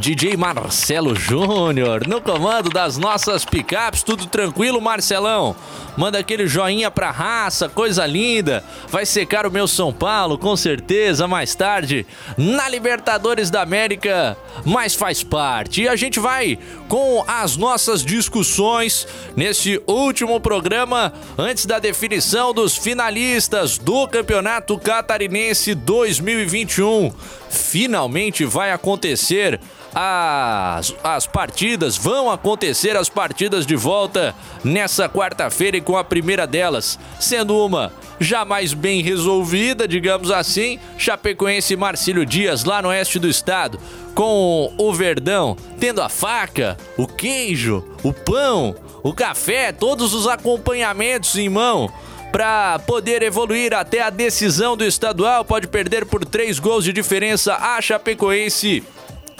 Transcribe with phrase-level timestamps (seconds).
[0.04, 5.56] DJ Marcelo Júnior, no comando das nossas picapes, tudo tranquilo, Marcelão?
[5.96, 8.62] Manda aquele joinha pra raça, coisa linda.
[8.90, 12.04] Vai secar o meu São Paulo, com certeza, mais tarde,
[12.36, 15.84] na Libertadores da América, mas faz parte.
[15.84, 22.76] E a gente vai com as nossas discussões nesse último programa, antes da definição dos
[22.76, 27.10] finalistas do Campeonato Catarinense 2021.
[27.54, 29.60] Finalmente vai acontecer
[29.94, 36.46] as, as partidas, vão acontecer as partidas de volta nessa quarta-feira e com a primeira
[36.46, 42.88] delas, sendo uma já mais bem resolvida, digamos assim, Chapecoense e Marcílio Dias lá no
[42.88, 43.78] oeste do estado,
[44.14, 51.36] com o Verdão tendo a faca, o queijo, o pão, o café, todos os acompanhamentos
[51.36, 51.92] em mão
[52.34, 55.44] para poder evoluir até a decisão do estadual.
[55.44, 58.82] Pode perder por três gols de diferença a Chapecoense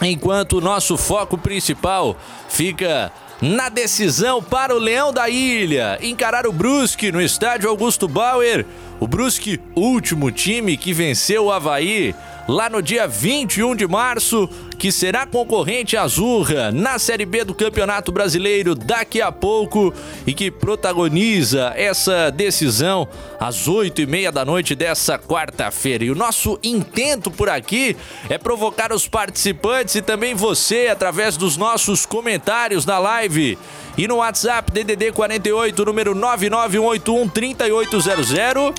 [0.00, 2.16] enquanto o nosso foco principal
[2.49, 3.10] fica
[3.43, 8.65] na decisão para o Leão da Ilha encarar o Brusque no estádio Augusto Bauer.
[9.00, 12.15] O Brusque, último time que venceu o Havaí
[12.47, 14.49] lá no dia 21 de março,
[14.84, 19.95] que será concorrente Azurra na Série B do Campeonato Brasileiro daqui a pouco
[20.27, 23.09] e que protagoniza essa decisão
[23.41, 26.05] às oito e meia da noite dessa quarta-feira.
[26.05, 27.97] E o nosso intento por aqui
[28.28, 33.56] é provocar os participantes e também você através dos nossos comentários na live
[33.97, 38.75] e no WhatsApp DDD 48 número 99181 3800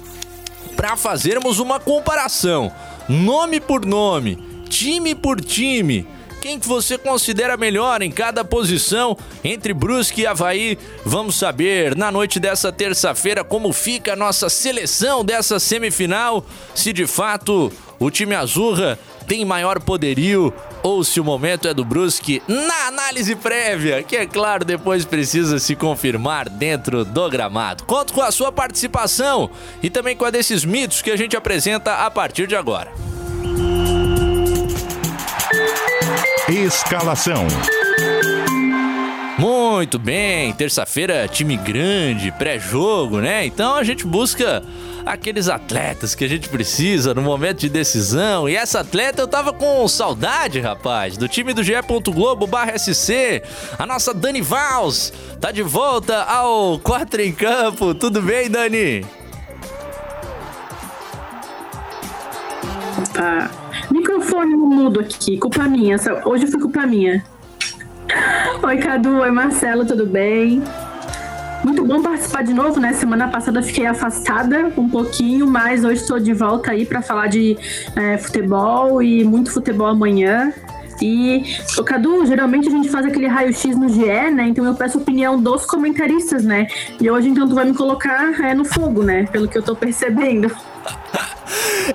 [0.78, 2.72] para fazermos uma comparação
[3.08, 4.38] nome por nome,
[4.70, 6.08] time por time.
[6.46, 10.78] Quem que você considera melhor em cada posição entre Brusque e Havaí?
[11.04, 16.46] Vamos saber na noite dessa terça-feira como fica a nossa seleção dessa semifinal.
[16.76, 20.54] Se de fato o time Azurra tem maior poderio
[20.84, 25.58] ou se o momento é do Brusque na análise prévia, que é claro depois precisa
[25.58, 27.86] se confirmar dentro do gramado.
[27.86, 29.50] Conto com a sua participação
[29.82, 32.94] e também com a desses mitos que a gente apresenta a partir de agora.
[36.48, 37.48] Escalação.
[39.38, 43.46] Muito bem, terça-feira, time grande, pré-jogo, né?
[43.46, 44.64] Então a gente busca
[45.06, 48.48] aqueles atletas que a gente precisa no momento de decisão.
[48.48, 51.74] E essa atleta eu tava com saudade, rapaz, do time do GE.
[52.14, 53.44] Globo SC.
[53.78, 57.94] A nossa Dani Vals tá de volta ao quatro em campo.
[57.94, 59.06] Tudo bem, Dani?
[63.14, 63.65] Tá.
[64.06, 65.98] Microfone mudo aqui, culpa minha.
[66.26, 67.24] Hoje foi culpa minha.
[68.62, 69.18] Oi, Cadu.
[69.18, 70.62] Oi, Marcelo, tudo bem?
[71.64, 72.94] Muito bom participar de novo, né?
[72.94, 77.58] Semana passada fiquei afastada um pouquinho, mas hoje estou de volta aí para falar de
[77.96, 80.54] é, futebol e muito futebol amanhã.
[81.02, 81.42] E,
[81.76, 84.48] o Cadu, geralmente a gente faz aquele raio-x no GE, né?
[84.48, 86.68] Então eu peço opinião dos comentaristas, né?
[87.02, 89.26] E hoje então tu vai me colocar é, no fogo, né?
[89.32, 90.56] Pelo que eu tô percebendo.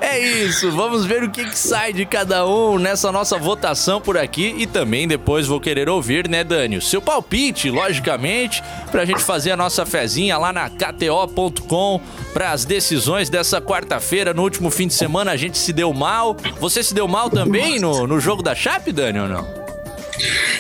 [0.01, 4.17] É isso, vamos ver o que, que, sai de cada um nessa nossa votação por
[4.17, 6.77] aqui e também depois vou querer ouvir, né, Dani?
[6.77, 12.01] O seu palpite, logicamente, pra gente fazer a nossa fezinha lá na KTO.com
[12.33, 14.33] para as decisões dessa quarta-feira.
[14.33, 16.37] No último fim de semana a gente se deu mal.
[16.61, 19.47] Você se deu mal também no, no jogo da Chape, Dani, ou não?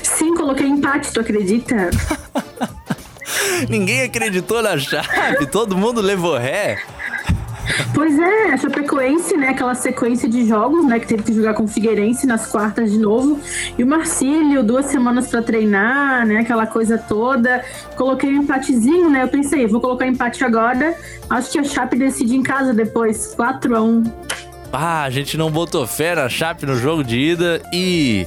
[0.03, 1.91] Sim, coloquei empate, tu acredita?
[3.69, 6.83] Ninguém acreditou na Chape, todo mundo levou ré.
[7.95, 9.49] Pois é, a Chapecoense, né?
[9.49, 10.99] Aquela sequência de jogos, né?
[10.99, 13.41] Que teve que jogar com o Figueirense nas quartas de novo.
[13.79, 16.39] E o Marcílio, duas semanas para treinar, né?
[16.39, 17.65] Aquela coisa toda.
[17.97, 19.23] Coloquei um empatezinho, né?
[19.23, 20.95] Eu pensei, vou colocar empate agora.
[21.29, 23.35] Acho que a Chape decide em casa depois.
[23.35, 24.05] 4 a 1
[24.73, 28.27] Ah, a gente não botou fé na Chape no jogo de ida e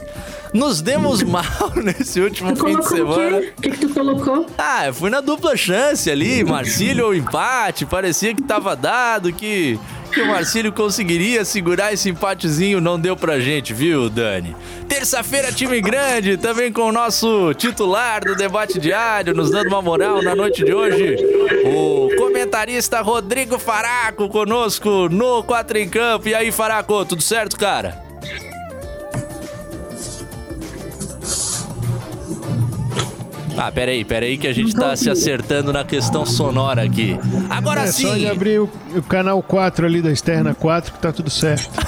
[0.54, 1.44] nos demos mal
[1.76, 3.38] nesse último fim de semana.
[3.38, 4.46] O que, que tu colocou?
[4.58, 9.80] Ah, eu fui na dupla chance ali, Marcílio ou empate, parecia que tava dado, que,
[10.12, 14.56] que o Marcílio conseguiria segurar esse empatezinho, não deu pra gente, viu, Dani?
[14.88, 20.22] Terça-feira, time grande, também com o nosso titular do debate diário, nos dando uma moral
[20.22, 21.16] na noite de hoje,
[21.66, 26.30] o comentarista Rodrigo Faraco conosco no Quatro em Campo.
[26.30, 28.13] E aí, Faraco, tudo certo, cara?
[33.58, 37.18] Ah, peraí, peraí que a gente tá se acertando na questão sonora aqui.
[37.50, 38.08] Agora é sim!
[38.08, 41.70] só ele abrir o, o canal 4 ali da externa 4 que tá tudo certo.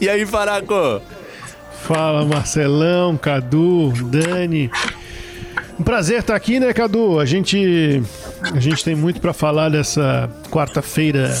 [0.00, 1.00] E aí, Faraco?
[1.82, 4.70] Fala Marcelão, Cadu, Dani.
[5.78, 7.18] Um prazer estar aqui, né, Cadu?
[7.18, 8.02] A gente
[8.54, 11.34] a gente tem muito para falar dessa quarta-feira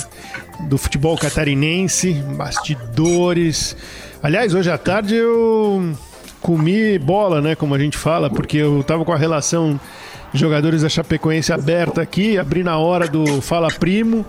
[0.68, 3.76] do futebol catarinense, bastidores.
[4.22, 5.94] Aliás, hoje à tarde eu
[6.40, 9.78] comi bola, né, como a gente fala, porque eu tava com a relação
[10.32, 14.24] jogadores da Chapecoense aberta aqui, abri na hora do Fala Primo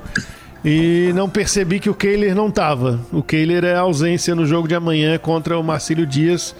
[0.63, 2.99] e não percebi que o Keiler não tava.
[3.11, 6.55] O Keiler é ausência no jogo de amanhã contra o Marcílio Dias,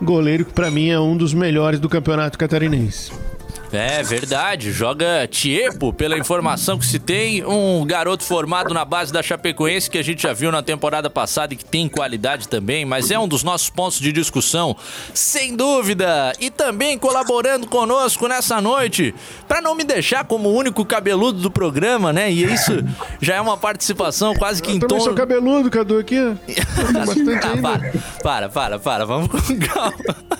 [0.00, 3.12] goleiro que para mim é um dos melhores do Campeonato Catarinense.
[3.72, 9.22] É verdade, joga Tiepo, pela informação que se tem, um garoto formado na base da
[9.22, 13.10] Chapecoense que a gente já viu na temporada passada e que tem qualidade também, mas
[13.10, 14.74] é um dos nossos pontos de discussão,
[15.12, 16.32] sem dúvida.
[16.40, 19.14] E também colaborando conosco nessa noite,
[19.46, 22.32] para não me deixar como o único cabeludo do programa, né?
[22.32, 22.72] E isso
[23.20, 26.16] já é uma participação quase que Eu em tom sou cabeludo, Cadu, aqui.
[26.98, 27.92] Ah,
[28.22, 30.37] para, para, para, vamos com calma.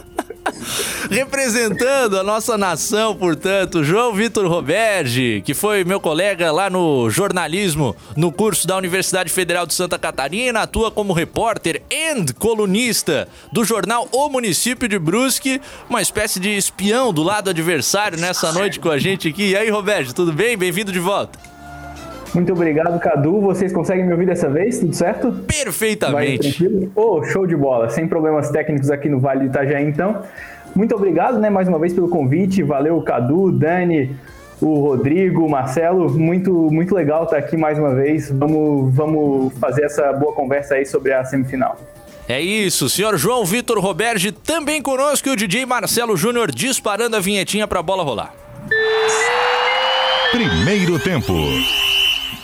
[1.10, 7.96] Representando a nossa nação, portanto, João Vitor Roberge, que foi meu colega lá no jornalismo,
[8.14, 14.06] no curso da Universidade Federal de Santa Catarina, atua como repórter e colunista do jornal
[14.12, 18.98] O Município de Brusque, uma espécie de espião do lado adversário nessa noite com a
[18.98, 19.52] gente aqui.
[19.52, 20.58] E aí, Roberge, tudo bem?
[20.58, 21.38] Bem-vindo de volta.
[22.34, 23.40] Muito obrigado, Cadu.
[23.40, 24.78] Vocês conseguem me ouvir dessa vez?
[24.78, 25.32] Tudo certo?
[25.46, 26.90] Perfeitamente.
[26.94, 27.88] Ô, show de bola.
[27.88, 30.22] Sem problemas técnicos aqui no Vale do Itajaí, então.
[30.78, 32.62] Muito obrigado, né, mais uma vez pelo convite.
[32.62, 34.14] Valeu, Cadu, Dani,
[34.60, 36.08] o Rodrigo, o Marcelo.
[36.08, 38.30] Muito, muito legal estar aqui mais uma vez.
[38.30, 41.76] Vamos, vamos fazer essa boa conversa aí sobre a semifinal.
[42.28, 47.20] É isso, senhor João Vitor Roberge também conosco e o DJ Marcelo Júnior disparando a
[47.20, 48.32] vinhetinha pra bola rolar.
[50.30, 51.32] Primeiro tempo.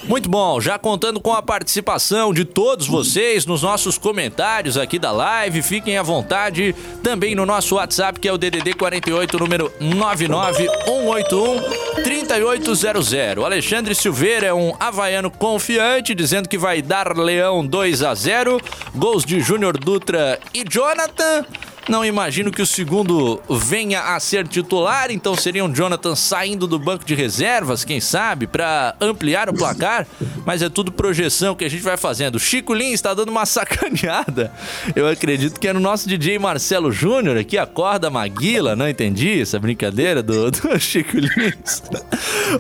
[0.06, 5.10] Muito bom, já contando com a participação de todos vocês nos nossos comentários aqui da
[5.10, 12.02] live, fiquem à vontade também no nosso WhatsApp que é o DDD 48 número 99181
[12.02, 13.12] 3800.
[13.38, 18.60] O Alexandre Silveira é um havaiano confiante dizendo que vai dar Leão 2 a 0,
[18.94, 21.46] gols de Júnior Dutra e Jonathan.
[21.86, 26.78] Não imagino que o segundo venha a ser titular, então seria um Jonathan saindo do
[26.78, 30.06] banco de reservas, quem sabe, para ampliar o placar,
[30.46, 32.40] mas é tudo projeção que a gente vai fazendo.
[32.40, 34.50] Chico Lins está dando uma sacaneada.
[34.96, 39.58] Eu acredito que é no nosso DJ Marcelo Júnior aqui, acorda Maguila, não entendi essa
[39.58, 41.82] brincadeira do, do Chico Lins.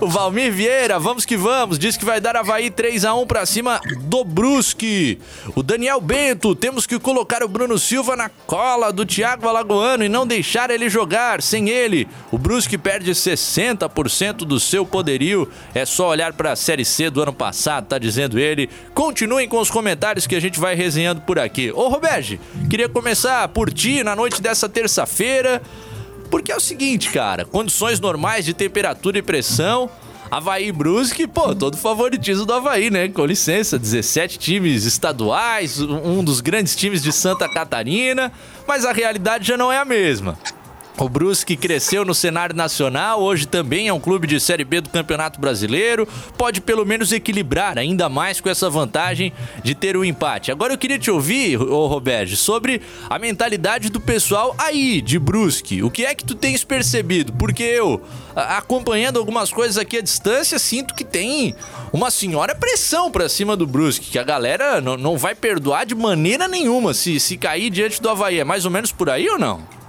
[0.02, 3.46] O Valmir Vieira, vamos que vamos, diz que vai dar Havaí 3 a 1 para
[3.46, 5.18] cima do Brusque.
[5.54, 10.08] O Daniel Bento, temos que colocar o Bruno Silva na cola do Thiago Alagoano e
[10.08, 11.40] não deixar ele jogar.
[11.40, 15.48] Sem ele, o Brusque perde 60% do seu poderio.
[15.72, 18.68] É só olhar para a Série C do ano passado, tá dizendo ele.
[18.92, 21.70] Continuem com os comentários que a gente vai resenhando por aqui.
[21.70, 25.62] Ô Roberge, queria começar por ti na noite dessa terça-feira.
[26.28, 29.88] Porque é o seguinte, cara, condições normais de temperatura e pressão,
[30.34, 33.08] Havaí Brusque, pô, todo favoritismo do Havaí, né?
[33.08, 38.32] Com licença, 17 times estaduais, um dos grandes times de Santa Catarina,
[38.66, 40.36] mas a realidade já não é a mesma.
[40.96, 44.88] O Brusque cresceu no cenário nacional, hoje também é um clube de Série B do
[44.88, 46.06] Campeonato Brasileiro,
[46.38, 49.32] pode pelo menos equilibrar ainda mais com essa vantagem
[49.64, 50.52] de ter o um empate.
[50.52, 55.82] Agora eu queria te ouvir, ô Roberto, sobre a mentalidade do pessoal aí de Brusque.
[55.82, 57.32] O que é que tu tens percebido?
[57.32, 58.00] Porque eu,
[58.36, 61.56] acompanhando algumas coisas aqui à distância, sinto que tem
[61.92, 65.94] uma senhora pressão pra cima do Brusque, que a galera não, não vai perdoar de
[65.96, 68.38] maneira nenhuma se, se cair diante do Havaí.
[68.38, 69.83] É mais ou menos por aí ou não?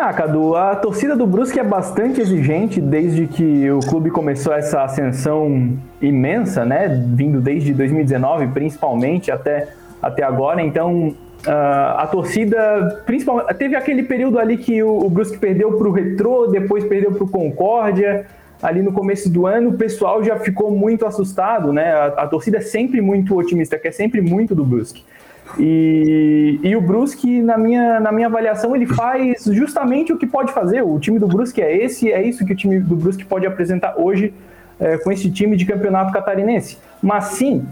[0.00, 4.84] Ah, Cadu, a torcida do Brusque é bastante exigente desde que o clube começou essa
[4.84, 6.86] ascensão imensa, né?
[6.88, 9.68] Vindo desde 2019, principalmente, até,
[10.00, 10.62] até agora.
[10.62, 15.88] Então, Uh, a torcida, principalmente, teve aquele período ali que o, o Brusque perdeu para
[15.88, 18.26] o Retrô, depois perdeu para o Concórdia,
[18.60, 21.92] ali no começo do ano, o pessoal já ficou muito assustado, né?
[21.92, 25.04] A, a, torcida é sempre muito otimista, quer sempre muito do Brusque.
[25.56, 30.52] E, e o Brusque, na minha, na minha avaliação, ele faz justamente o que pode
[30.52, 30.82] fazer.
[30.82, 33.94] O time do Brusque é esse, é isso que o time do Brusque pode apresentar
[33.96, 34.34] hoje
[34.78, 36.78] é, com esse time de campeonato catarinense.
[37.02, 37.66] Mas sim,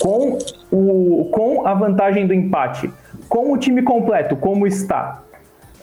[0.00, 0.38] com,
[0.70, 2.90] o, com a vantagem do empate,
[3.28, 5.22] com o time completo, como está,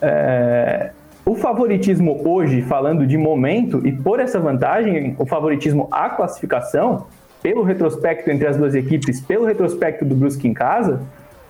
[0.02, 0.92] é,
[1.26, 7.06] o favoritismo hoje, falando de momento, e por essa vantagem, o favoritismo à classificação,
[7.44, 11.02] pelo retrospecto entre as duas equipes, pelo retrospecto do Brusque em casa,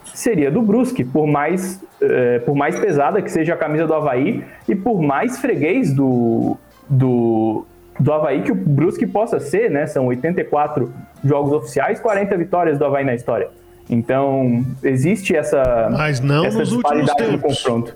[0.03, 4.43] seria do Brusque, por mais, é, por mais pesada que seja a camisa do Havaí
[4.67, 6.57] e por mais freguês do,
[6.89, 7.63] do,
[7.99, 9.85] do Havaí que o Brusque possa ser, né?
[9.85, 10.91] São 84
[11.23, 13.49] jogos oficiais, 40 vitórias do Havaí na história.
[13.89, 17.95] Então, existe essa, Mas não essa nos disparidade no confronto.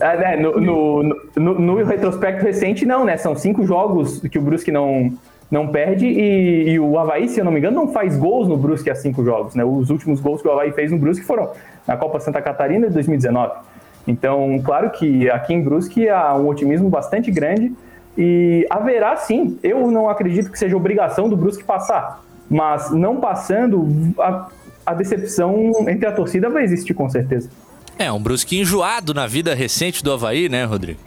[0.00, 1.02] É, né, no, no,
[1.36, 3.18] no, no, retrospecto recente, não, né?
[3.18, 5.12] São cinco jogos que o Brusque não,
[5.50, 8.56] não perde e, e, o Havaí, se eu não me engano, não faz gols no
[8.56, 9.64] Brusque há cinco jogos, né?
[9.64, 11.50] Os últimos gols que o Havaí fez no Brusque foram
[11.86, 13.52] na Copa Santa Catarina de 2019.
[14.06, 17.72] Então, claro que aqui em Brusque há um otimismo bastante grande
[18.16, 23.88] e haverá sim, eu não acredito que seja obrigação do Brusque passar, mas não passando,
[24.18, 24.48] a,
[24.86, 27.50] a decepção entre a torcida vai existir com certeza.
[27.98, 31.00] É, um Brusque enjoado na vida recente do Havaí, né, Rodrigo?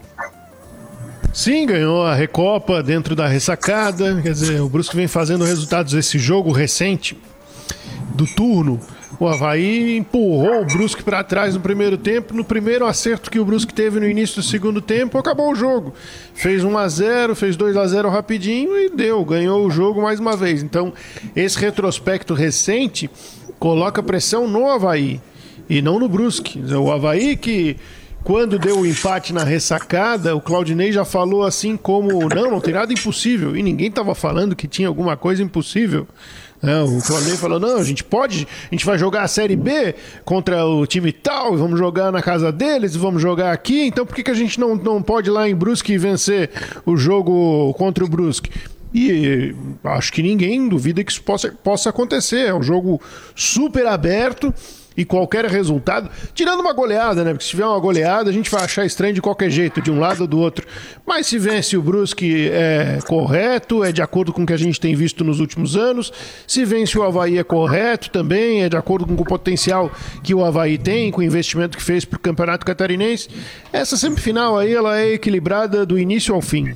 [1.33, 4.21] Sim, ganhou a Recopa dentro da ressacada.
[4.21, 7.17] Quer dizer, o Brusque vem fazendo resultados desse jogo recente
[8.15, 8.79] do turno
[9.19, 12.33] o Havaí empurrou o Brusque para trás no primeiro tempo.
[12.33, 15.93] No primeiro acerto que o Brusque teve no início do segundo tempo, acabou o jogo.
[16.33, 20.19] Fez 1 a 0 fez 2 a 0 rapidinho e deu, ganhou o jogo mais
[20.19, 20.63] uma vez.
[20.63, 20.91] Então,
[21.35, 23.09] esse retrospecto recente
[23.59, 25.21] coloca pressão no Havaí
[25.69, 26.59] e não no Brusque.
[26.59, 27.77] O Havaí que
[28.23, 32.73] quando deu o empate na ressacada, o Claudinei já falou assim como não, não tem
[32.73, 33.55] nada impossível.
[33.55, 36.07] E ninguém estava falando que tinha alguma coisa impossível.
[36.61, 39.93] É, o Flamengo falou: não, a gente pode, a gente vai jogar a Série B
[40.23, 44.23] contra o time tal, vamos jogar na casa deles, vamos jogar aqui, então por que,
[44.23, 46.49] que a gente não, não pode ir lá em Brusque vencer
[46.85, 48.49] o jogo contra o Brusque?
[48.93, 52.45] E acho que ninguém duvida que isso possa, possa acontecer.
[52.45, 53.01] É um jogo
[53.35, 54.53] super aberto
[54.95, 57.31] e qualquer resultado, tirando uma goleada, né?
[57.31, 59.99] Porque se tiver uma goleada, a gente vai achar estranho de qualquer jeito, de um
[59.99, 60.65] lado ou do outro.
[61.05, 64.79] Mas se vence o Brusque é correto, é de acordo com o que a gente
[64.79, 66.11] tem visto nos últimos anos.
[66.47, 69.91] Se vence o Havaí é correto também, é de acordo com o potencial
[70.23, 73.29] que o Havaí tem, com o investimento que fez para o Campeonato Catarinense.
[73.71, 76.75] Essa semifinal aí, ela é equilibrada do início ao fim.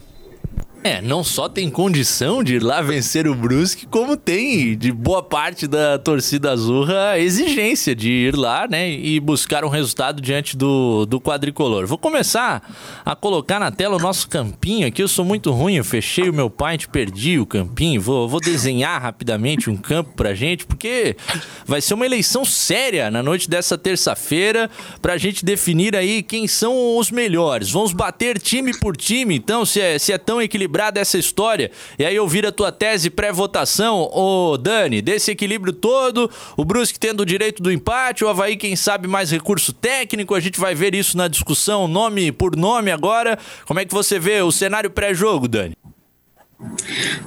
[0.83, 5.21] É, não só tem condição de ir lá vencer o Brusque, como tem de boa
[5.21, 10.55] parte da torcida azurra a exigência de ir lá, né, e buscar um resultado diante
[10.55, 11.85] do, do quadricolor.
[11.87, 12.61] Vou começar
[13.03, 15.01] a colocar na tela o nosso campinho aqui.
[15.01, 17.99] Eu sou muito ruim, eu fechei o meu paint, perdi o campinho.
[17.99, 21.17] Vou, vou desenhar rapidamente um campo pra gente, porque
[21.65, 24.69] vai ser uma eleição séria na noite dessa terça-feira
[25.01, 27.69] pra gente definir aí quem são os melhores.
[27.71, 31.71] Vamos bater time por time, então, se é, se é tão equilibrado equilibrada essa história.
[31.97, 37.21] E aí ouvir a tua tese pré-votação, ô Dani, desse equilíbrio todo, o Brusque tendo
[37.21, 40.93] o direito do empate, o Havaí, quem sabe, mais recurso técnico, a gente vai ver
[40.93, 43.39] isso na discussão, nome por nome agora.
[43.65, 45.75] Como é que você vê o cenário pré-jogo, Dani?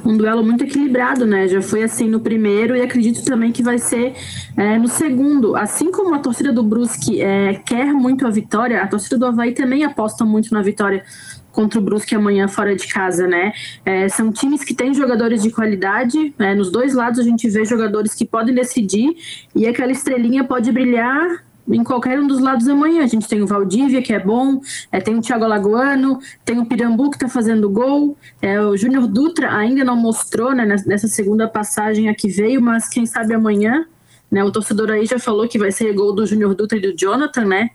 [0.05, 1.47] Um duelo muito equilibrado, né?
[1.47, 4.13] Já foi assim no primeiro e acredito também que vai ser
[4.57, 5.55] é, no segundo.
[5.55, 9.53] Assim como a torcida do Brusque é, quer muito a vitória, a torcida do Havaí
[9.53, 11.05] também aposta muito na vitória
[11.53, 13.53] contra o Brusque amanhã fora de casa, né?
[13.85, 16.55] É, são times que têm jogadores de qualidade, né?
[16.55, 19.15] nos dois lados a gente vê jogadores que podem decidir
[19.55, 23.03] e aquela estrelinha pode brilhar em qualquer um dos lados amanhã.
[23.03, 26.67] A gente tem o Valdívia, que é bom, é, tem o Thiago Alagoano, tem o
[26.67, 31.49] Pirambu, que está fazendo gol, é, o Júnior Dutra ainda não mostrou né, nessa segunda
[31.49, 33.87] passagem a que veio, mas quem sabe amanhã,
[34.31, 34.45] né?
[34.45, 37.45] O torcedor aí já falou que vai ser gol do Júnior Dutra e do Jonathan,
[37.45, 37.71] né?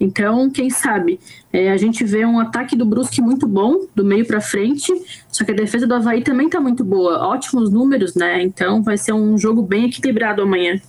[0.00, 1.18] Então, quem sabe?
[1.52, 4.92] É, a gente vê um ataque do Brusque muito bom, do meio para frente,
[5.28, 7.18] só que a defesa do Havaí também está muito boa.
[7.26, 8.42] Ótimos números, né?
[8.42, 10.80] Então vai ser um jogo bem equilibrado amanhã.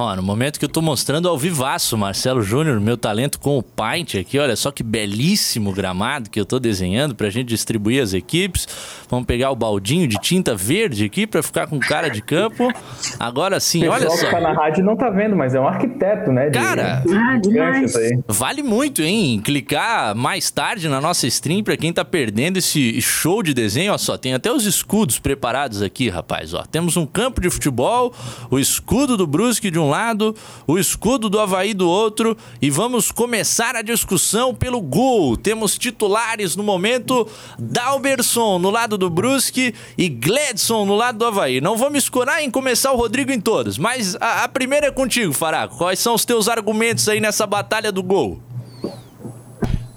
[0.00, 3.62] Ó, no momento que eu tô mostrando ao vivaço, Marcelo Júnior, meu talento com o
[3.64, 8.12] Paint aqui, olha só que belíssimo gramado que eu tô desenhando pra gente distribuir as
[8.12, 8.68] equipes.
[9.10, 12.72] Vamos pegar o baldinho de tinta verde aqui para ficar com cara de campo.
[13.18, 14.26] Agora sim, olha só.
[14.26, 16.48] que tá na rádio não tá vendo, mas é um arquiteto, né?
[16.48, 17.92] De, cara, ah, demais.
[18.28, 19.40] vale muito, hein?
[19.42, 23.92] Clicar mais tarde na nossa stream para quem tá perdendo esse show de desenho.
[23.92, 26.54] Ó, só tem até os escudos preparados aqui, rapaz.
[26.54, 28.14] Ó, temos um campo de futebol,
[28.48, 30.34] o escudo do Brusque de um lado,
[30.66, 35.36] o escudo do Havaí do outro e vamos começar a discussão pelo gol.
[35.36, 37.26] Temos titulares no momento,
[37.58, 41.60] Dalberson no lado do Brusque e Gledson no lado do Havaí.
[41.60, 45.32] Não me escorar em começar o Rodrigo em todos, mas a, a primeira é contigo,
[45.32, 45.76] Faraco.
[45.78, 48.42] Quais são os teus argumentos aí nessa batalha do gol?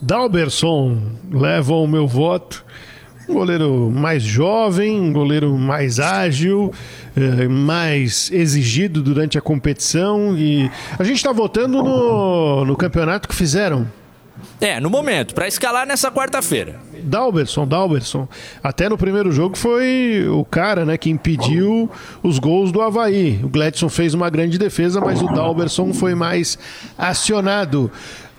[0.01, 0.97] Dalberson
[1.31, 2.65] leva o meu voto.
[3.27, 6.73] Goleiro mais jovem, goleiro mais ágil,
[7.15, 10.35] eh, mais exigido durante a competição.
[10.37, 13.87] E a gente está votando no, no campeonato que fizeram.
[14.59, 16.79] É, no momento, para escalar nessa quarta-feira.
[17.03, 18.27] Dalberson, Dalberson.
[18.63, 21.89] Até no primeiro jogo foi o cara, né, que impediu
[22.21, 23.39] os gols do Havaí.
[23.43, 26.59] O Gladson fez uma grande defesa, mas o Dalberson foi mais
[26.97, 27.91] acionado.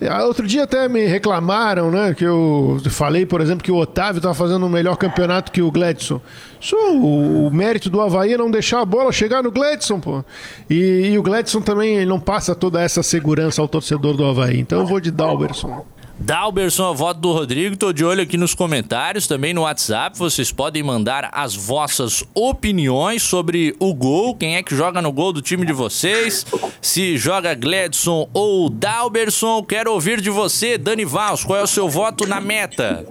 [0.09, 2.15] Ah, outro dia até me reclamaram, né?
[2.15, 5.71] Que eu falei, por exemplo, que o Otávio estava fazendo um melhor campeonato que o
[5.71, 6.21] Gladson.
[6.61, 10.25] Só o, o, mérito do Havaí é não deixar a bola chegar no Gladson, pô.
[10.71, 14.61] E, e o Gladson também não passa toda essa segurança ao torcedor do Havaí.
[14.61, 15.85] Então eu vou de Dalberson.
[16.23, 17.77] Dalberson, a voto do Rodrigo.
[17.77, 20.17] Tô de olho aqui nos comentários, também no WhatsApp.
[20.17, 24.37] Vocês podem mandar as vossas opiniões sobre o gol.
[24.37, 26.47] Quem é que joga no gol do time de vocês?
[26.81, 29.65] Se joga Gladson ou Dalberson.
[29.65, 31.43] Quero ouvir de você, Dani Vals.
[31.43, 33.05] Qual é o seu voto na meta?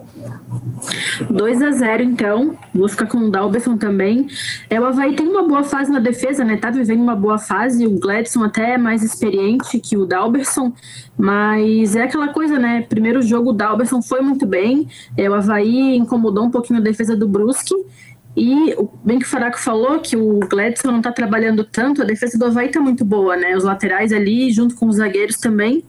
[1.30, 2.58] 2 a 0 então.
[2.74, 4.28] Vou ficar com o Dalberson também.
[4.70, 6.58] É, o Havaí tem uma boa fase na defesa, né?
[6.58, 7.86] Tá vivendo uma boa fase.
[7.86, 10.74] O Gladson até é mais experiente que o Dalberson.
[11.18, 12.82] Mas é aquela coisa, né?
[12.88, 14.88] Primeiro jogo o Dalberson foi muito bem.
[15.18, 17.75] É, o Havaí incomodou um pouquinho a defesa do Brusque.
[18.36, 22.38] E bem que o Faraco falou que o Gladson não está trabalhando tanto, a defesa
[22.38, 23.58] do Havaí está muito boa, né?
[23.58, 25.84] Os laterais ali, junto com os zagueiros também.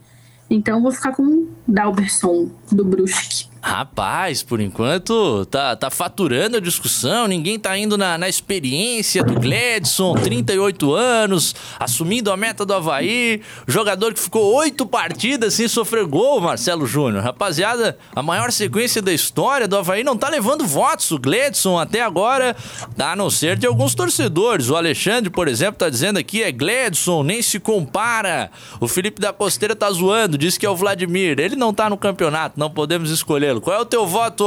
[0.49, 3.53] Então vou ficar com o Dalberson do Brusque.
[3.65, 9.39] Rapaz, por enquanto tá, tá faturando a discussão, ninguém tá indo na, na experiência do
[9.39, 16.05] Gledson, 38 anos, assumindo a meta do Havaí, jogador que ficou oito partidas sem sofrer
[16.05, 17.23] gol, Marcelo Júnior.
[17.23, 22.01] Rapaziada, a maior sequência da história do Havaí não tá levando votos, o Gledson até
[22.01, 22.57] agora,
[22.99, 24.69] a não ser de alguns torcedores.
[24.69, 28.51] O Alexandre, por exemplo, tá dizendo aqui é Gledson, nem se compara.
[28.81, 31.39] O Felipe da Costeira tá zoando, diz que é o Vladimir.
[31.39, 34.43] Ele não tá no campeonato, não podemos escolher qual é o teu voto,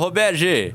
[0.00, 0.74] Roberge?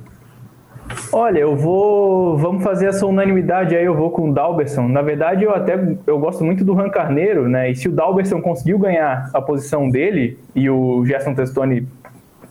[1.12, 2.38] Olha, eu vou.
[2.38, 4.88] Vamos fazer essa unanimidade aí, eu vou com o Dalberson.
[4.88, 7.70] Na verdade, eu até eu gosto muito do Ran Carneiro, né?
[7.72, 11.88] E se o Dalberson conseguiu ganhar a posição dele e o Gerson Testoni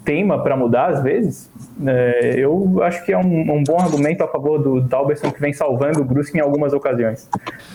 [0.04, 1.50] teima para mudar às vezes,
[1.86, 5.52] é, eu acho que é um, um, bom argumento a favor do Dalberson que vem
[5.52, 7.28] salvando o Brusque em algumas ocasiões.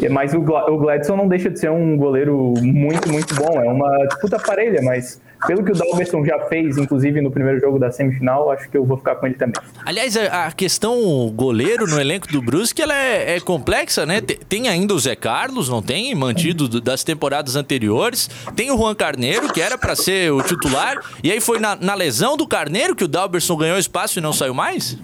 [0.10, 3.62] Mas o, o Gladson não deixa de ser um goleiro muito, muito bom.
[3.62, 7.80] É uma disputa parelha, mas pelo que o Dalberson já fez, inclusive no primeiro jogo
[7.80, 9.56] da semifinal, acho que eu vou ficar com ele também.
[9.86, 14.22] Aliás, a questão goleiro no elenco do Brusque ela é, é complexa, né?
[14.22, 16.14] Tem ainda o Zé Carlos, não tem?
[16.16, 18.30] Mantido das temporadas anteriores.
[18.56, 21.00] Tem o Juan Carneiro, que era para ser o titular.
[21.24, 24.34] E aí foi na, na, lesão do Carneiro que o Dalberson ganhou espaço e não
[24.34, 24.98] saiu mais?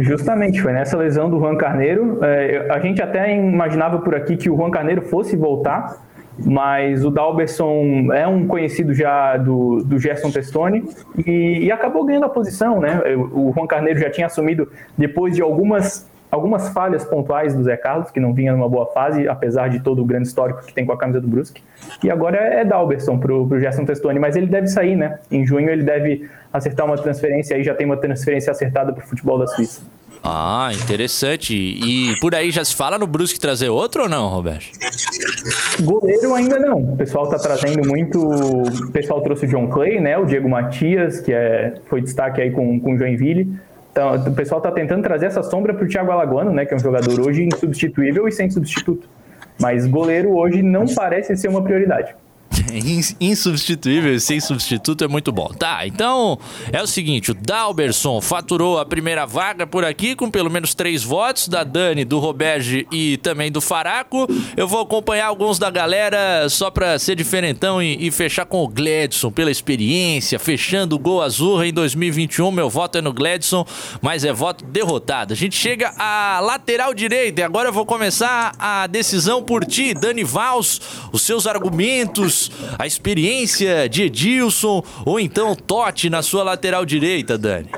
[0.00, 2.18] Justamente, foi nessa lesão do Juan Carneiro.
[2.22, 6.05] É, a gente até imaginava por aqui que o Juan Carneiro fosse voltar
[6.38, 10.84] mas o Dalberson é um conhecido já do, do Gerson Testoni
[11.26, 13.00] e, e, acabou ganhando a posição, né?
[13.32, 18.10] O Juan Carneiro já tinha assumido depois de algumas, algumas falhas pontuais do Zé Carlos,
[18.10, 20.92] que não vinha numa boa fase, apesar de todo o grande histórico que tem com
[20.92, 21.62] a camisa do Brusque.
[22.04, 25.18] E agora é Dalberson pro, pro Gerson Testoni, mas ele deve sair, né?
[25.30, 29.06] Em junho ele deve acertar uma transferência, aí já tem uma transferência acertada para o
[29.06, 29.95] futebol da Suíça.
[30.22, 31.54] Ah, interessante.
[31.54, 34.66] E por aí já se fala no Brusque trazer outro ou não, Roberto?
[35.82, 36.78] Goleiro ainda não.
[36.78, 38.20] O pessoal tá trazendo muito.
[38.20, 40.18] O pessoal trouxe o John Clay, né?
[40.18, 41.74] O Diego Matias, que é...
[41.86, 43.56] foi destaque aí com, com o Joinville.
[43.92, 46.66] Então, o pessoal tá tentando trazer essa sombra pro Thiago Alagoano, né?
[46.66, 49.08] Que é um jogador hoje insubstituível e sem substituto.
[49.58, 52.14] Mas goleiro hoje não parece ser uma prioridade.
[53.20, 55.48] insubstituível sem substituto é muito bom.
[55.48, 56.38] Tá, então
[56.72, 61.02] é o seguinte: o Dalberson faturou a primeira vaga por aqui com pelo menos três
[61.02, 64.26] votos, da Dani, do Roberge e também do Faraco.
[64.56, 68.68] Eu vou acompanhar alguns da galera só pra ser diferentão e, e fechar com o
[68.68, 72.50] Gladson pela experiência, fechando o gol azul em 2021.
[72.50, 73.66] Meu voto é no Gladson,
[74.00, 75.32] mas é voto derrotado.
[75.32, 79.94] A gente chega à lateral direita e agora eu vou começar a decisão por ti,
[79.94, 80.80] Dani Vals,
[81.12, 82.45] os seus argumentos
[82.78, 87.70] a experiência de Edilson ou então Totti na sua lateral direita, Dani?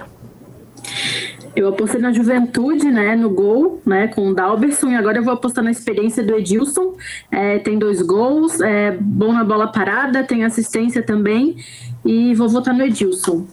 [1.56, 5.34] Eu apostei na juventude, né, no gol, né, com o Dalberson, e agora eu vou
[5.34, 6.94] apostar na experiência do Edilson.
[7.32, 11.56] É, tem dois gols, é bom na bola parada, tem assistência também,
[12.04, 13.44] e vou votar no Edilson.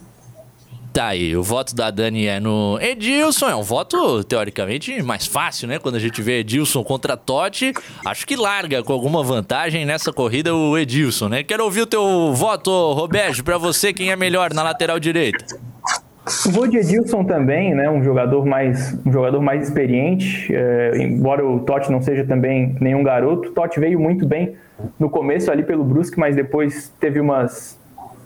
[0.96, 3.50] Tá aí, o voto da Dani é no Edilson.
[3.50, 5.78] É um voto, teoricamente, mais fácil, né?
[5.78, 10.54] Quando a gente vê Edilson contra Totti, acho que larga com alguma vantagem nessa corrida
[10.54, 11.42] o Edilson, né?
[11.42, 15.44] Quero ouvir o teu voto, Roberto, para você, quem é melhor na lateral direita?
[16.46, 17.90] Vou de Edilson também, né?
[17.90, 20.50] Um jogador mais, um jogador mais experiente.
[20.50, 24.54] É, embora o Totti não seja também nenhum garoto, o Totti veio muito bem
[24.98, 27.75] no começo ali pelo Brusque, mas depois teve umas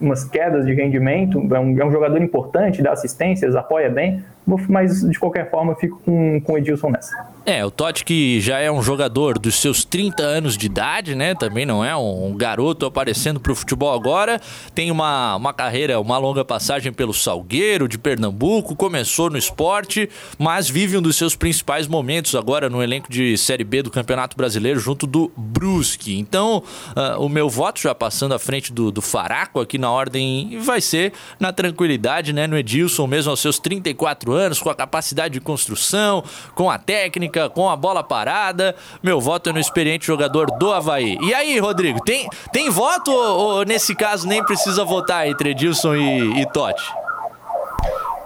[0.01, 4.25] umas quedas de rendimento, é um, é um jogador importante, dá assistências, apoia bem,
[4.69, 7.15] mas de qualquer forma eu fico com, com o Edilson nessa.
[7.51, 11.35] É, o Totti que já é um jogador dos seus 30 anos de idade, né?
[11.35, 14.41] Também não é um garoto aparecendo pro futebol agora.
[14.73, 20.09] Tem uma, uma carreira, uma longa passagem pelo Salgueiro de Pernambuco, começou no esporte,
[20.39, 24.37] mas vive um dos seus principais momentos agora no elenco de Série B do Campeonato
[24.37, 26.17] Brasileiro junto do Brusque.
[26.17, 30.57] Então, uh, o meu voto já passando à frente do, do Faraco aqui na ordem
[30.61, 32.47] vai ser na tranquilidade, né?
[32.47, 36.23] No Edilson mesmo aos seus 34 anos, com a capacidade de construção,
[36.55, 38.75] com a técnica com a bola parada.
[39.03, 41.17] Meu voto é no experiente jogador do Havaí.
[41.23, 45.95] E aí, Rodrigo, tem, tem voto ou, ou nesse caso nem precisa votar entre Edilson
[45.95, 46.85] e, e Totti?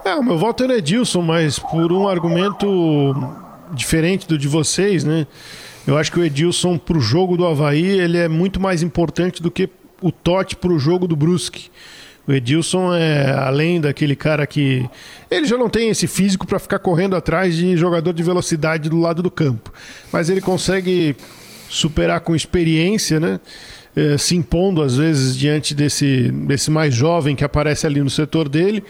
[0.03, 3.15] É, o meu voto é Edilson, mas por um argumento
[3.71, 5.25] diferente do de vocês, né?
[5.87, 9.51] Eu acho que o Edilson pro jogo do Havaí, ele é muito mais importante do
[9.51, 9.69] que
[10.01, 11.69] o Totti pro jogo do Brusque.
[12.27, 14.87] O Edilson é além daquele cara que
[15.29, 18.99] ele já não tem esse físico para ficar correndo atrás de jogador de velocidade do
[18.99, 19.71] lado do campo,
[20.11, 21.15] mas ele consegue
[21.69, 23.39] superar com experiência, né?
[23.95, 28.49] É, se impondo às vezes diante desse, desse mais jovem que aparece ali no setor
[28.49, 28.83] dele.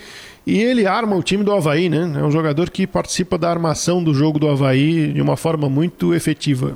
[0.48, 2.14] E ele arma o time do Havaí, né?
[2.18, 6.14] É um jogador que participa da armação do jogo do Havaí de uma forma muito
[6.14, 6.76] efetiva.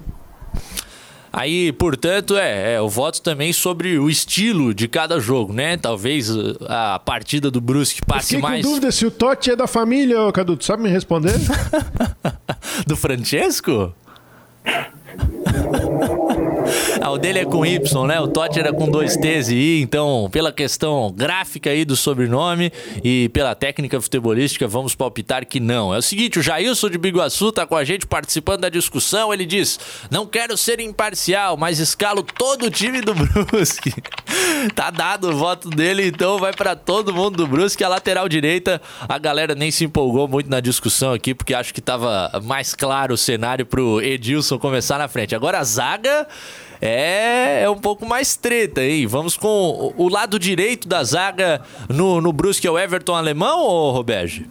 [1.31, 5.77] Aí, portanto, é, é, o voto também sobre o estilo de cada jogo, né?
[5.77, 8.65] Talvez uh, a partida do Brusque passe Eu mais.
[8.65, 10.57] com dúvida se o Totti é da família, ô, Cadu.
[10.57, 11.35] Tu sabe me responder?
[12.87, 13.93] do Francesco?
[17.01, 18.19] Ah, o dele é com Y, né?
[18.19, 22.71] O Totti era com dois T's e I, então, pela questão gráfica aí do sobrenome
[23.03, 25.93] e pela técnica futebolística, vamos palpitar que não.
[25.93, 29.33] É o seguinte, o Jailson de Biguaçu tá com a gente participando da discussão.
[29.33, 29.79] Ele diz:
[30.11, 33.93] Não quero ser imparcial, mas escalo todo o time do Brusque.
[34.75, 37.83] tá dado o voto dele, então vai para todo mundo do Brusque.
[37.83, 41.81] A lateral direita, a galera nem se empolgou muito na discussão aqui, porque acho que
[41.81, 45.33] tava mais claro o cenário pro Edilson começar na frente.
[45.33, 46.27] Agora a zaga
[46.81, 49.05] é, é um pouco mais treta, hein?
[49.05, 53.91] Vamos com o, lado direito da zaga no, no Brusque, é o Everton alemão ou
[53.91, 54.49] Roberge?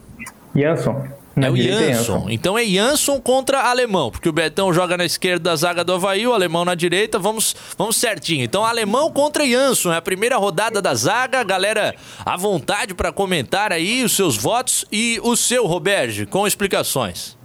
[0.55, 1.19] Jansson.
[1.41, 2.27] É o Jansson.
[2.29, 6.27] Então é Jansson contra alemão, porque o Betão joga na esquerda da zaga do Havaí,
[6.27, 7.19] o alemão na direita.
[7.19, 8.43] Vamos, vamos certinho.
[8.45, 11.43] Então alemão contra Jansson, é a primeira rodada da zaga.
[11.45, 11.95] Galera,
[12.25, 17.37] à vontade para comentar aí os seus votos e o seu, Roberge, com explicações.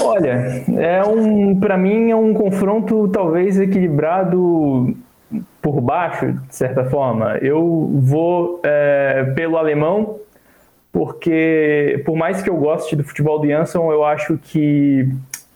[0.00, 4.96] Olha, é um, para mim é um confronto talvez equilibrado
[5.60, 7.36] por baixo, de certa forma.
[7.38, 10.18] Eu vou é, pelo alemão,
[10.92, 15.08] porque por mais que eu goste do futebol do Jansson, eu acho que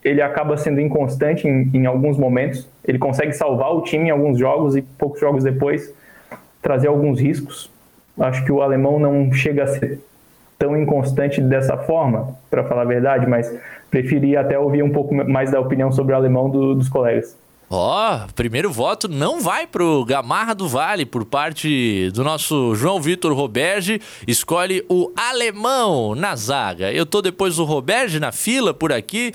[0.05, 2.69] ele acaba sendo inconstante em, em alguns momentos.
[2.87, 5.95] Ele consegue salvar o time em alguns jogos e poucos jogos depois
[6.61, 7.71] trazer alguns riscos.
[8.19, 10.01] Acho que o alemão não chega a ser
[10.59, 13.53] tão inconstante dessa forma, para falar a verdade, mas
[13.93, 17.39] preferi até ouvir um pouco mais da opinião sobre o alemão do, dos colegas.
[17.75, 23.01] Ó, oh, primeiro voto não vai pro Gamarra do Vale por parte do nosso João
[23.01, 23.99] Vitor Roberge.
[24.29, 26.93] Escolhe o alemão na zaga.
[26.93, 29.33] Eu tô depois do Roberge na fila por aqui.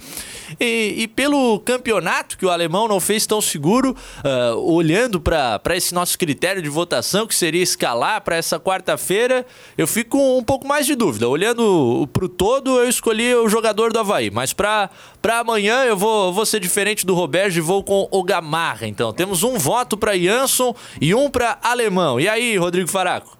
[0.60, 5.92] E, e pelo campeonato que o alemão não fez tão seguro, uh, olhando para esse
[5.96, 10.68] nosso critério de votação, que seria escalar para essa quarta-feira, eu fico com um pouco
[10.68, 11.28] mais de dúvida.
[11.28, 14.30] Olhando pro todo, eu escolhi o jogador do Havaí.
[14.30, 14.92] Mas para
[15.28, 19.14] amanhã eu vou, vou ser diferente do Roberge e vou com o Gamarra, então.
[19.14, 22.20] Temos um voto para Jansson e um para Alemão.
[22.20, 23.38] E aí, Rodrigo Faraco?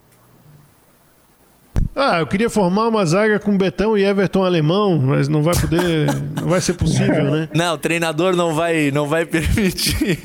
[1.94, 6.06] Ah, eu queria formar uma zaga com Betão e Everton Alemão, mas não vai poder,
[6.40, 7.50] não vai ser possível, né?
[7.54, 10.20] Não, o treinador não vai, não vai permitir.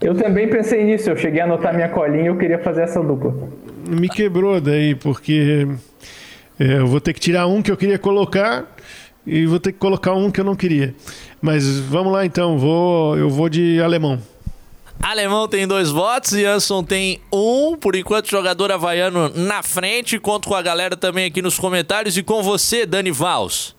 [0.00, 3.02] Eu também pensei nisso, eu cheguei a anotar minha colinha e eu queria fazer essa
[3.02, 3.34] dupla.
[3.86, 5.66] Me quebrou daí, porque
[6.58, 8.64] é, eu vou ter que tirar um que eu queria colocar
[9.26, 10.94] e vou ter que colocar um que eu não queria.
[11.40, 14.20] Mas vamos lá então, vou, eu vou de alemão.
[15.02, 17.74] Alemão tem dois votos, Jansson tem um.
[17.74, 20.18] Por enquanto, jogador havaiano na frente.
[20.18, 23.74] Conto com a galera também aqui nos comentários e com você, Dani Vals.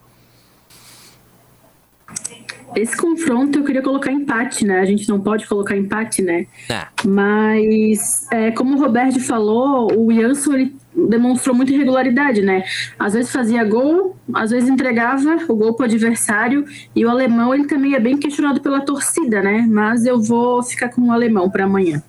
[2.76, 4.80] Esse confronto eu queria colocar empate, né?
[4.80, 6.48] A gente não pode colocar empate, né?
[6.70, 6.88] Ah.
[7.06, 12.64] Mas, é, como o Roberto falou, o Jansson ele demonstrou muita irregularidade, né?
[13.00, 16.66] Às vezes fazia gol, às vezes entregava o gol para o adversário.
[16.96, 19.66] E o alemão ele também é bem questionado pela torcida, né?
[19.68, 22.02] Mas eu vou ficar com o alemão para amanhã.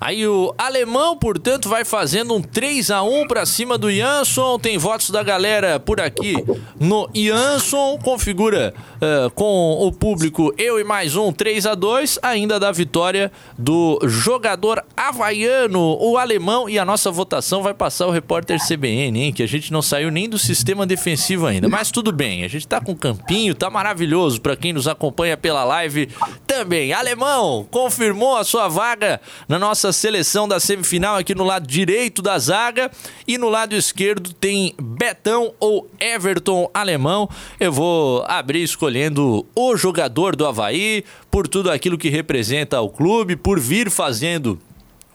[0.00, 4.58] Aí o alemão, portanto, vai fazendo um 3 a 1 para cima do Jansson.
[4.58, 6.34] Tem votos da galera por aqui
[6.80, 7.98] no Jansson.
[7.98, 13.30] Configura uh, com o público eu e mais um 3 a 2 ainda da vitória
[13.58, 16.66] do jogador havaiano, o alemão.
[16.66, 19.32] E a nossa votação vai passar o repórter CBN, hein?
[19.34, 21.68] Que a gente não saiu nem do sistema defensivo ainda.
[21.68, 25.62] Mas tudo bem, a gente tá com campinho, tá maravilhoso para quem nos acompanha pela
[25.62, 26.08] live
[26.46, 26.94] também.
[26.94, 32.38] Alemão confirmou a sua vaga na nossa seleção da semifinal aqui no lado direito da
[32.38, 32.90] zaga
[33.26, 37.28] e no lado esquerdo tem Betão ou Everton Alemão.
[37.58, 43.36] Eu vou abrir escolhendo o jogador do Havaí por tudo aquilo que representa o clube,
[43.36, 44.58] por vir fazendo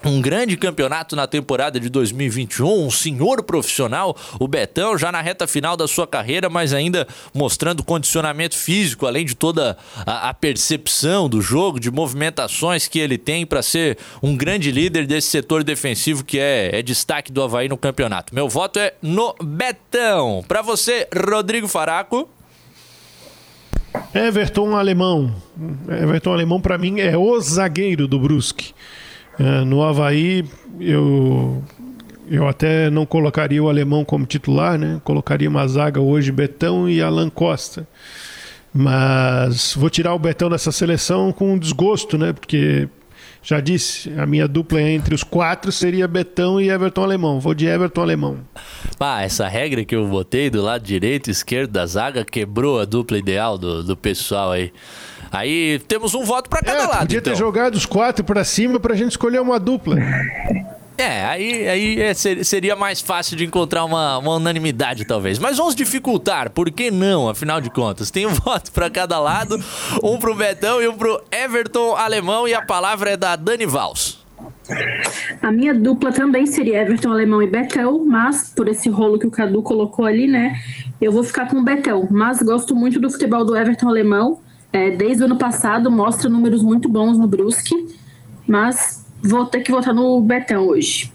[0.05, 5.47] um grande campeonato na temporada de 2021, um senhor profissional, o Betão, já na reta
[5.47, 11.27] final da sua carreira, mas ainda mostrando condicionamento físico, além de toda a, a percepção
[11.27, 16.23] do jogo, de movimentações que ele tem para ser um grande líder desse setor defensivo
[16.23, 18.33] que é, é destaque do Havaí no campeonato.
[18.35, 20.43] Meu voto é no Betão.
[20.47, 22.29] Para você, Rodrigo Faraco.
[24.13, 25.33] Everton Alemão.
[25.89, 28.73] Everton Alemão, para mim, é o zagueiro do Brusque.
[29.39, 30.45] É, no Havaí,
[30.79, 31.63] eu,
[32.29, 34.99] eu até não colocaria o alemão como titular, né?
[35.03, 37.87] Colocaria uma zaga hoje Betão e Alan Costa.
[38.73, 42.33] Mas vou tirar o Betão dessa seleção com desgosto, né?
[42.33, 42.89] Porque
[43.41, 47.39] já disse, a minha dupla entre os quatro seria Betão e Everton Alemão.
[47.39, 48.39] Vou de Everton Alemão.
[48.99, 52.85] Ah, essa regra que eu botei do lado direito e esquerdo da zaga quebrou a
[52.85, 54.73] dupla ideal do, do pessoal aí.
[55.31, 56.99] Aí temos um voto para cada é, lado.
[56.99, 57.33] Podia então.
[57.33, 59.97] ter jogado os quatro para cima para a gente escolher uma dupla.
[60.97, 65.37] É, aí, aí é, seria mais fácil de encontrar uma, uma, unanimidade, talvez.
[65.37, 68.09] Mas vamos dificultar, por que não, afinal de contas?
[68.09, 69.59] Tem um voto para cada lado,
[70.01, 74.23] um pro Betão e um pro Everton Alemão, e a palavra é da Dani Vals.
[75.41, 79.31] A minha dupla também seria Everton Alemão e Betão, mas por esse rolo que o
[79.31, 80.55] Cadu colocou ali, né?
[80.99, 84.39] Eu vou ficar com o Betão, mas gosto muito do futebol do Everton Alemão.
[84.75, 87.95] É, desde o ano passado mostra números muito bons no Brusque,
[88.45, 91.13] mas vou ter que votar no Betão hoje.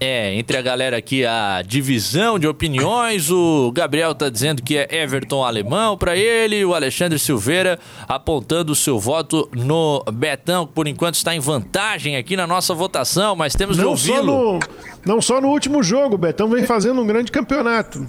[0.00, 4.88] É, entre a galera aqui a divisão de opiniões, o Gabriel tá dizendo que é
[4.90, 10.88] Everton Alemão para ele, o Alexandre Silveira apontando o seu voto no Betão, que por
[10.88, 14.58] enquanto está em vantagem aqui na nossa votação, mas temos não de ouvi-lo.
[15.04, 18.06] Não só no último jogo, o Betão vem fazendo um grande campeonato.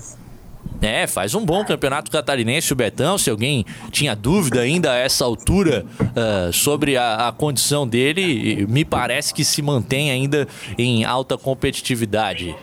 [0.83, 3.17] É, faz um bom campeonato catarinense o Betão.
[3.17, 8.83] Se alguém tinha dúvida ainda a essa altura uh, sobre a, a, condição dele, me
[8.83, 10.45] parece que se mantém ainda
[10.77, 12.53] em alta competitividade.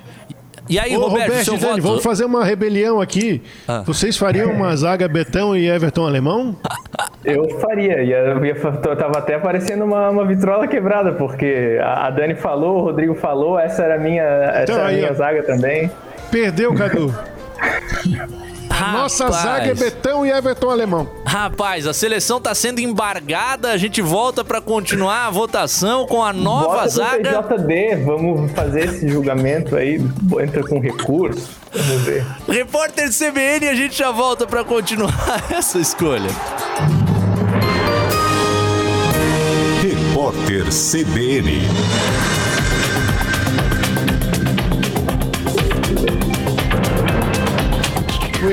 [0.69, 1.83] E aí, Ô, Roberto, Roberto seu Dani, voto?
[1.83, 3.43] vamos fazer uma rebelião aqui.
[3.67, 3.83] Ah.
[3.87, 6.55] Vocês fariam uma zaga Betão e Everton Alemão?
[7.25, 8.03] Eu faria.
[8.03, 8.55] Eu, ia,
[8.97, 13.59] tava até parecendo uma, uma vitrola quebrada, porque a, a Dani falou, o Rodrigo falou,
[13.59, 15.91] essa era a minha, essa então, era a minha zaga também.
[16.31, 17.13] Perdeu, Cadu.
[18.71, 18.93] Rapaz.
[18.95, 21.09] Nossa zaga é Betão e Everton Alemão.
[21.27, 23.73] Rapaz, a seleção está sendo embargada.
[23.73, 27.43] A gente volta para continuar a votação com a nova Bota zaga.
[27.43, 29.97] PJD, vamos fazer esse julgamento aí.
[30.41, 31.51] Entra com recurso.
[31.73, 32.25] Vamos ver.
[32.49, 35.13] Repórter CBN, a gente já volta para continuar
[35.51, 36.31] essa escolha.
[39.83, 41.61] Repórter CBN.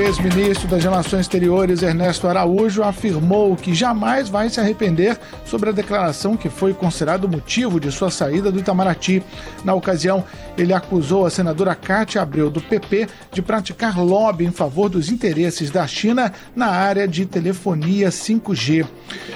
[0.08, 6.38] Ex-ministro das Relações Exteriores, Ernesto Araújo, afirmou que jamais vai se arrepender sobre a declaração
[6.38, 9.22] que foi considerado motivo de sua saída do Itamaraty.
[9.66, 10.24] Na ocasião,
[10.58, 15.70] ele acusou a senadora Cátia Abreu, do PP, de praticar lobby em favor dos interesses
[15.70, 18.88] da China na área de telefonia 5G.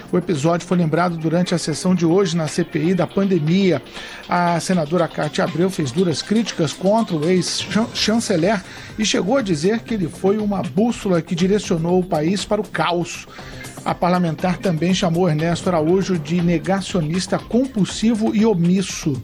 [0.09, 3.81] O episódio foi lembrado durante a sessão de hoje na CPI da pandemia.
[4.29, 8.63] A senadora Cátia Abreu fez duras críticas contra o ex-chanceler
[9.01, 12.67] e chegou a dizer que ele foi uma bússola que direcionou o país para o
[12.67, 13.27] caos.
[13.83, 19.19] A parlamentar também chamou Ernesto Araújo de negacionista compulsivo e omisso.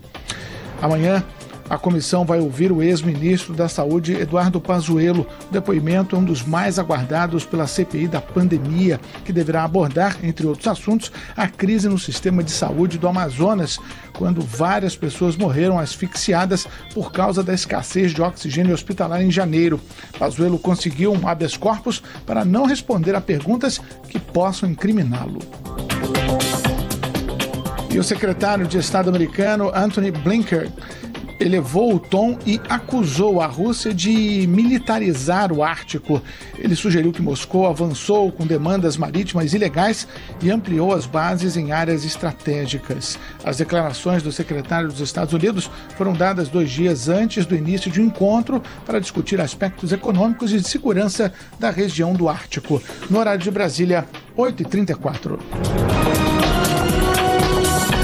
[0.82, 1.24] Amanhã,
[1.70, 5.28] A comissão vai ouvir o ex-ministro da Saúde, Eduardo Pazuello.
[5.50, 10.48] O depoimento é um dos mais aguardados pela CPI da pandemia, que deverá abordar, entre
[10.48, 13.78] outros assuntos, a crise no sistema de saúde do Amazonas,
[14.14, 19.80] quando várias pessoas morreram asfixiadas por causa da escassez de oxigênio hospitalar em janeiro.
[20.18, 25.40] Pazuello conseguiu um habeas corpus para não responder a perguntas que possam incriminá-lo.
[27.90, 30.72] E o secretário de Estado americano Anthony Blinken
[31.40, 36.22] elevou o tom e acusou a Rússia de militarizar o Ártico.
[36.58, 40.08] Ele sugeriu que Moscou avançou com demandas marítimas ilegais
[40.42, 43.20] e ampliou as bases em áreas estratégicas.
[43.44, 48.02] As declarações do secretário dos Estados Unidos foram dadas dois dias antes do início de
[48.02, 52.82] um encontro para discutir aspectos econômicos e de segurança da região do Ártico.
[53.10, 54.06] No horário de Brasília,
[54.38, 56.37] 8h34.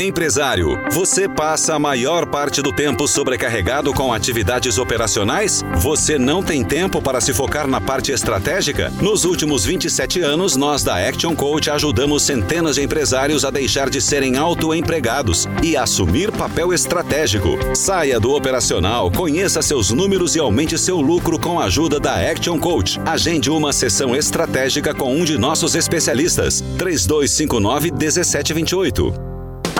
[0.00, 5.64] Empresário, você passa a maior parte do tempo sobrecarregado com atividades operacionais?
[5.78, 8.92] Você não tem tempo para se focar na parte estratégica?
[9.02, 14.00] Nos últimos 27 anos, nós da Action Coach ajudamos centenas de empresários a deixar de
[14.00, 17.58] serem autoempregados e assumir papel estratégico.
[17.74, 22.56] Saia do operacional, conheça seus números e aumente seu lucro com a ajuda da Action
[22.60, 23.00] Coach.
[23.04, 26.62] Agende uma sessão estratégica com um de nossos especialistas.
[26.78, 29.27] 3259 1728.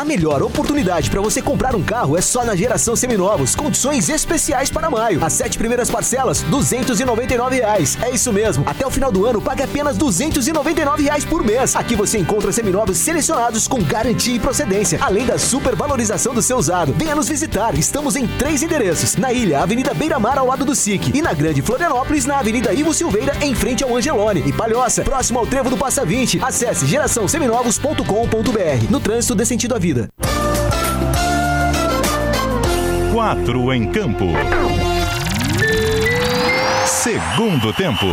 [0.09, 3.55] Melhor oportunidade para você comprar um carro é só na Geração Seminovos.
[3.55, 5.23] Condições especiais para maio.
[5.23, 7.99] As sete primeiras parcelas, 299 reais.
[8.01, 8.65] É isso mesmo.
[8.67, 11.77] Até o final do ano, pague apenas 299 reais por mês.
[11.77, 16.95] Aqui você encontra seminovos selecionados com garantia e procedência, além da supervalorização do seu usado.
[16.97, 17.79] Venha nos visitar.
[17.79, 19.15] Estamos em três endereços.
[19.17, 21.15] Na Ilha, Avenida Beira Mar, ao lado do SIC.
[21.15, 24.43] E na Grande Florianópolis, na Avenida Ivo Silveira, em frente ao Angelone.
[24.47, 26.43] E Palhoça, próximo ao Trevo do Passa 20.
[26.43, 28.87] Acesse geraçãoseminovos.com.br.
[28.89, 30.09] No trânsito dê sentido à vida vida.
[33.13, 34.27] Quatro em campo.
[36.87, 38.07] Segundo tempo.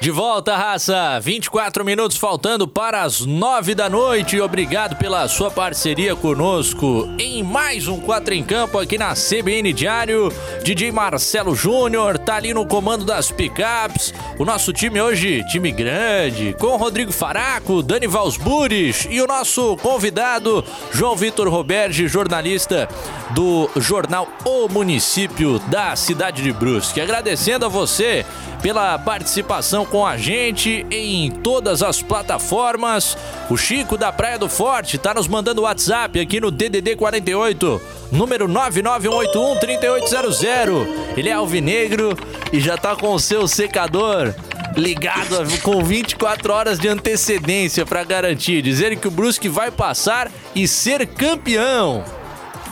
[0.00, 1.20] De volta, raça.
[1.20, 4.40] 24 minutos faltando para as 9 da noite.
[4.40, 10.32] Obrigado pela sua parceria conosco em mais um 4 em Campo aqui na CBN Diário.
[10.64, 14.14] DJ Marcelo Júnior tá ali no comando das picapes.
[14.38, 20.64] O nosso time hoje, time grande, com Rodrigo Faraco, Dani Valsburis e o nosso convidado,
[20.90, 22.88] João Vitor Roberge, jornalista
[23.34, 27.02] do jornal O Município da cidade de Brusque.
[27.02, 28.24] Agradecendo a você
[28.62, 33.16] pela participação com a gente em todas as plataformas.
[33.48, 37.80] O Chico da Praia do Forte tá nos mandando WhatsApp aqui no DDD 48,
[38.12, 41.16] número 991813800.
[41.16, 42.16] Ele é alvinegro
[42.52, 44.34] e já tá com o seu secador
[44.76, 50.68] ligado com 24 horas de antecedência para garantir, dizer que o Brusque vai passar e
[50.68, 52.04] ser campeão.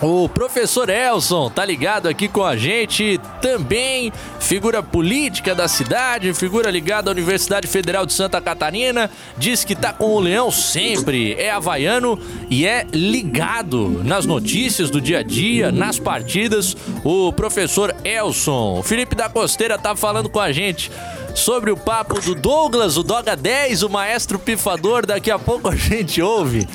[0.00, 6.70] O professor Elson tá ligado aqui com a gente, também figura política da cidade, figura
[6.70, 11.50] ligada à Universidade Federal de Santa Catarina, diz que tá com o Leão sempre, é
[11.50, 12.16] havaiano
[12.48, 16.76] e é ligado nas notícias do dia a dia, nas partidas.
[17.02, 20.92] O professor Elson, o Felipe da Costeira tá falando com a gente
[21.34, 25.74] sobre o papo do Douglas, o Doga 10, o maestro pifador, daqui a pouco a
[25.74, 26.68] gente ouve.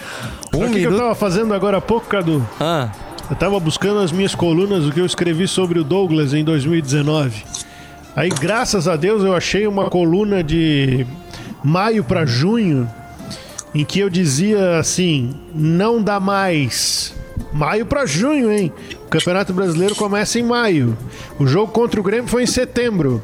[0.54, 0.80] Um o que, minuto...
[0.80, 2.46] que eu tava fazendo agora há pouco, Cadu?
[2.60, 2.92] Ah.
[3.30, 7.44] Eu tava buscando as minhas colunas, o que eu escrevi sobre o Douglas em 2019.
[8.16, 11.06] Aí, graças a Deus, eu achei uma coluna de
[11.64, 12.90] maio para junho
[13.74, 17.16] em que eu dizia assim: não dá mais.
[17.52, 18.72] Maio para junho, hein?
[19.10, 20.98] Campeonato Brasileiro começa em maio.
[21.40, 23.22] O jogo contra o Grêmio foi em setembro.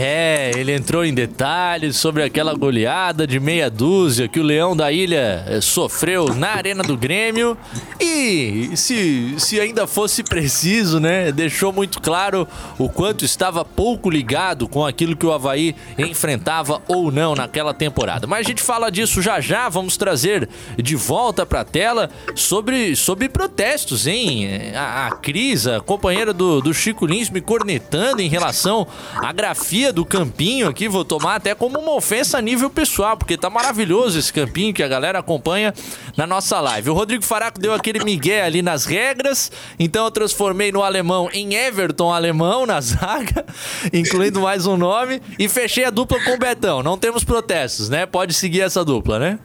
[0.00, 4.92] É, ele entrou em detalhes sobre aquela goleada de meia dúzia que o Leão da
[4.92, 7.58] Ilha eh, sofreu na Arena do Grêmio
[7.98, 12.46] e, se, se ainda fosse preciso, né, deixou muito claro
[12.78, 18.24] o quanto estava pouco ligado com aquilo que o Havaí enfrentava ou não naquela temporada.
[18.24, 22.94] Mas a gente fala disso já já, vamos trazer de volta para a tela sobre,
[22.94, 24.48] sobre protestos, hein?
[24.76, 28.86] A, a Cris, a companheira do, do Chico Lins, me cornetando em relação
[29.16, 33.36] à grafia do campinho aqui, vou tomar até como uma ofensa a nível pessoal, porque
[33.36, 35.74] tá maravilhoso esse campinho que a galera acompanha
[36.16, 36.90] na nossa live.
[36.90, 41.54] O Rodrigo Faraco deu aquele migué ali nas regras, então eu transformei no alemão em
[41.54, 43.44] Everton Alemão na zaga,
[43.92, 46.82] incluindo mais um nome, e fechei a dupla com o Betão.
[46.82, 48.06] Não temos protestos, né?
[48.06, 49.38] Pode seguir essa dupla, né?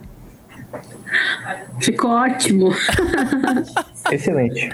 [1.80, 2.74] Ficou ótimo.
[4.12, 4.70] Excelente.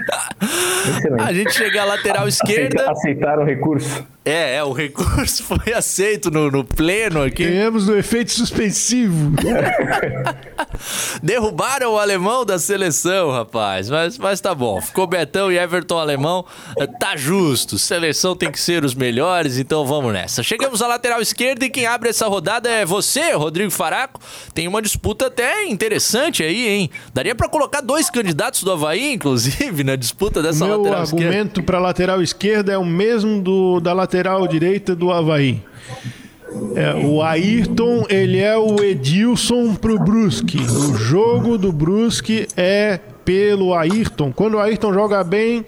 [0.88, 1.22] Excelente.
[1.22, 2.90] A gente chega à lateral esquerda.
[2.90, 4.06] Aceitaram o recurso.
[4.22, 7.44] É, é, o recurso foi aceito no, no pleno aqui.
[7.44, 9.32] Ganhamos no efeito suspensivo.
[11.22, 13.88] Derrubaram o alemão da seleção, rapaz.
[13.88, 14.80] Mas, mas tá bom.
[14.80, 16.44] Ficou Betão e Everton alemão.
[16.98, 17.78] Tá justo.
[17.78, 20.42] Seleção tem que ser os melhores, então vamos nessa.
[20.42, 24.20] Chegamos à lateral esquerda e quem abre essa rodada é você, Rodrigo Faraco.
[24.54, 26.90] Tem uma disputa até interessante aí, hein?
[27.12, 31.24] Daria para colocar dois candidatos do Havaí, inclusive, na disputa dessa Meu lateral esquerda.
[31.24, 35.62] Meu argumento para lateral esquerda é o mesmo do da lateral lateral direita do Havaí.
[36.74, 40.58] É, o Ayrton, ele é o Edilson pro Brusque.
[40.58, 44.32] O jogo do Brusque é pelo Ayrton.
[44.32, 45.64] Quando o Ayrton joga bem,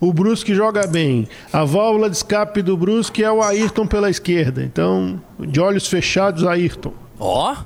[0.00, 1.28] o Brusque joga bem.
[1.52, 4.62] A válvula de escape do Brusque é o Ayrton pela esquerda.
[4.62, 6.92] Então, de olhos fechados, Ayrton.
[7.18, 7.56] Ó, oh,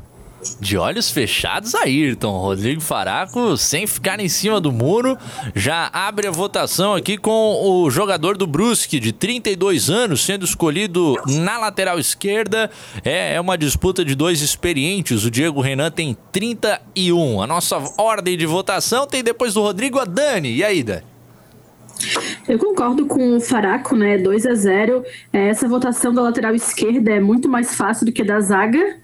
[0.61, 2.39] de olhos fechados, Ayrton.
[2.39, 5.16] Rodrigo Faraco, sem ficar em cima do muro,
[5.55, 11.14] já abre a votação aqui com o jogador do Brusque, de 32 anos, sendo escolhido
[11.26, 12.70] na lateral esquerda.
[13.05, 15.24] É, é uma disputa de dois experientes.
[15.24, 17.43] O Diego Renan tem 31.
[17.43, 20.55] A nossa ordem de votação tem depois do Rodrigo a Dani.
[20.55, 21.03] E aí, Dani?
[22.49, 24.18] Eu concordo com o Faraco, né?
[24.18, 28.22] 2 a 0 é, Essa votação da lateral esquerda é muito mais fácil do que
[28.22, 28.99] da zaga.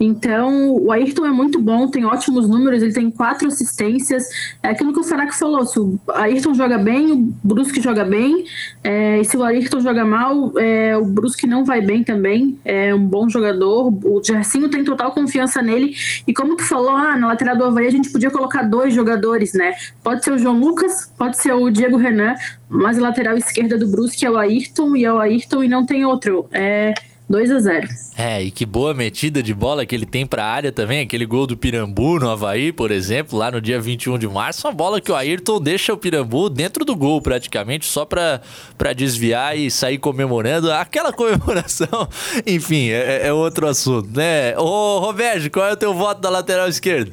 [0.00, 4.24] Então, o Ayrton é muito bom, tem ótimos números, ele tem quatro assistências.
[4.62, 8.44] É aquilo que o Faraco falou: se o Ayrton joga bem, o Brusque joga bem.
[8.84, 12.58] É, e se o Ayrton joga mal, é, o Brusque não vai bem também.
[12.64, 13.88] É um bom jogador.
[13.88, 15.94] O Gersinho tem total confiança nele.
[16.26, 19.52] E como tu falou, ah, na lateral do Havaí a gente podia colocar dois jogadores,
[19.52, 19.74] né?
[20.02, 22.34] Pode ser o João Lucas, pode ser o Diego Renan,
[22.68, 25.84] mas a lateral esquerda do Brusque é o Ayrton e é o Ayrton e não
[25.84, 26.46] tem outro.
[26.52, 26.94] É
[27.28, 30.72] 2 a 0 É, e que boa metida de bola que ele tem pra área
[30.72, 31.00] também.
[31.00, 34.66] Aquele gol do Pirambu no Havaí, por exemplo, lá no dia 21 de março.
[34.66, 38.40] Uma bola que o Ayrton deixa o Pirambu dentro do gol, praticamente, só pra,
[38.78, 40.72] pra desviar e sair comemorando.
[40.72, 42.08] Aquela comemoração,
[42.46, 44.56] enfim, é, é outro assunto, né?
[44.56, 47.12] Ô, Roberto, qual é o teu voto da lateral esquerda?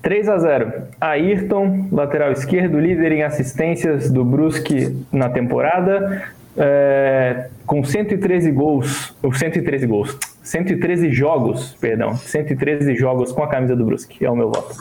[0.00, 7.82] 3 a 0 Ayrton, lateral esquerdo, líder em assistências do Brusque na temporada é, com
[7.82, 14.24] 113 gols, ou 113 gols, 113 jogos, perdão, 113 jogos com a camisa do Brusque,
[14.24, 14.74] é o meu voto.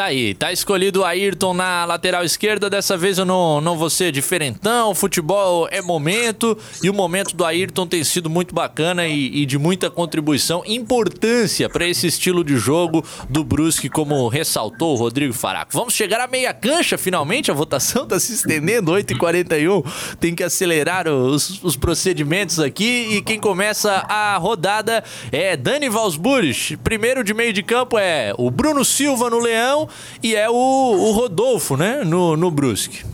[0.00, 2.70] Tá aí, tá escolhido o Ayrton na lateral esquerda.
[2.70, 4.94] Dessa vez eu não, não vou ser diferentão.
[4.94, 9.58] Futebol é momento e o momento do Ayrton tem sido muito bacana e, e de
[9.58, 15.70] muita contribuição, importância para esse estilo de jogo do Brusque, como ressaltou o Rodrigo Faraco.
[15.74, 17.50] Vamos chegar à meia cancha finalmente.
[17.50, 20.16] A votação tá se estendendo, 8h41.
[20.18, 26.78] Tem que acelerar os, os procedimentos aqui e quem começa a rodada é Dani Valsburich.
[26.78, 29.89] Primeiro de meio de campo é o Bruno Silva no Leão
[30.22, 32.02] e é o, o Rodolfo, né?
[32.04, 33.04] No, no Brusque.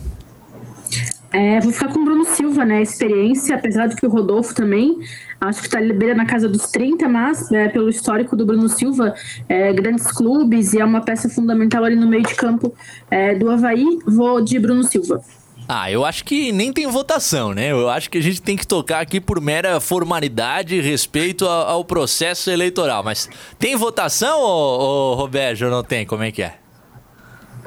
[1.31, 2.81] É, vou ficar com o Bruno Silva, né?
[2.81, 4.97] Experiência, apesar de que o Rodolfo também
[5.39, 9.13] acho que está beira na casa dos 30, mas é, pelo histórico do Bruno Silva,
[9.47, 12.73] é, grandes clubes e é uma peça fundamental ali no meio de campo
[13.11, 15.21] é, do Havaí, vou de Bruno Silva.
[15.69, 17.71] Ah, eu acho que nem tem votação, né?
[17.71, 21.85] Eu acho que a gente tem que tocar aqui por mera formalidade respeito ao, ao,
[21.85, 23.03] processo eleitoral.
[23.03, 26.05] Mas tem votação, ô, ô Roberto, ou não tem?
[26.05, 26.55] Como é que é?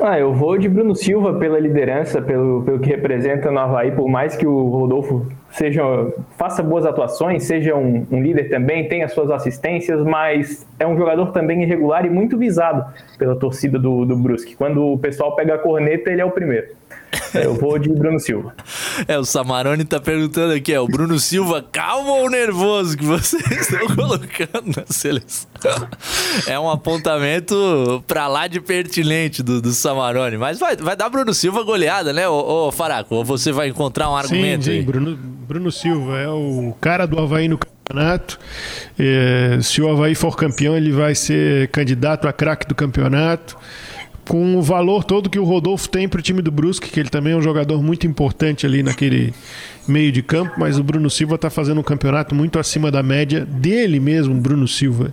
[0.03, 4.09] Ah, eu vou de Bruno Silva pela liderança, pelo, pelo que representa no Havaí, por
[4.09, 5.83] mais que o Rodolfo seja,
[6.39, 11.33] faça boas atuações, seja um, um, líder também, tenha suas assistências, mas é um jogador
[11.33, 12.83] também irregular e muito visado
[13.19, 14.57] pela torcida do, do Brusque.
[14.57, 16.80] Quando o pessoal pega a corneta, ele é o primeiro.
[17.35, 18.55] Eu vou de Bruno Silva.
[19.07, 23.45] É, o Samarone tá perguntando aqui, é o Bruno Silva calmo ou nervoso que vocês
[23.51, 25.49] estão colocando na seleção?
[26.47, 30.37] É um apontamento pra lá de pertinente do, do Samarone.
[30.37, 33.17] Mas vai, vai dar Bruno Silva goleada, né, ô, ô Faraco?
[33.17, 34.79] Ou você vai encontrar um argumento sim, sim.
[34.79, 34.83] aí?
[34.83, 38.39] Bruno, Bruno Silva é o cara do Havaí no campeonato.
[38.99, 43.57] É, se o Havaí for campeão, ele vai ser candidato a craque do campeonato.
[44.31, 47.09] Com o valor todo que o Rodolfo tem para o time do Brusque, que ele
[47.09, 49.35] também é um jogador muito importante ali naquele
[49.89, 53.45] meio de campo, mas o Bruno Silva está fazendo um campeonato muito acima da média
[53.45, 55.13] dele mesmo, Bruno Silva.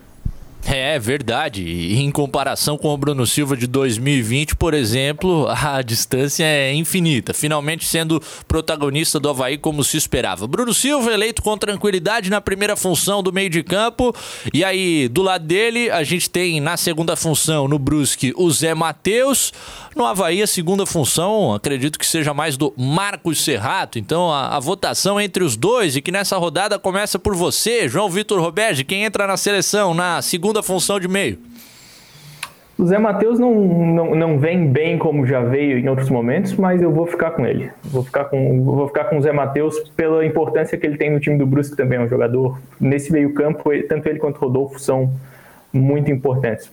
[0.70, 1.64] É verdade.
[1.96, 7.34] Em comparação com o Bruno Silva de 2020, por exemplo, a distância é infinita.
[7.34, 10.46] Finalmente sendo protagonista do Havaí como se esperava.
[10.46, 14.14] Bruno Silva eleito com tranquilidade na primeira função do meio de campo.
[14.54, 18.74] E aí, do lado dele, a gente tem na segunda função, no Brusque, o Zé
[18.74, 19.54] Matheus.
[19.96, 23.98] No Havaí, a segunda função, acredito que seja mais do Marcos Serrato.
[23.98, 28.08] Então, a, a votação entre os dois e que nessa rodada começa por você, João
[28.08, 31.38] Vitor Roberge, quem entra na seleção na segunda função de meio.
[32.78, 36.80] O Zé Matheus não, não, não vem bem como já veio em outros momentos, mas
[36.80, 37.72] eu vou ficar com ele.
[37.84, 41.20] Vou ficar com, vou ficar com o Zé Matheus pela importância que ele tem no
[41.20, 41.98] time do Brusque também.
[41.98, 45.12] É um jogador nesse meio campo, tanto ele quanto o Rodolfo são
[45.74, 46.72] muito importantes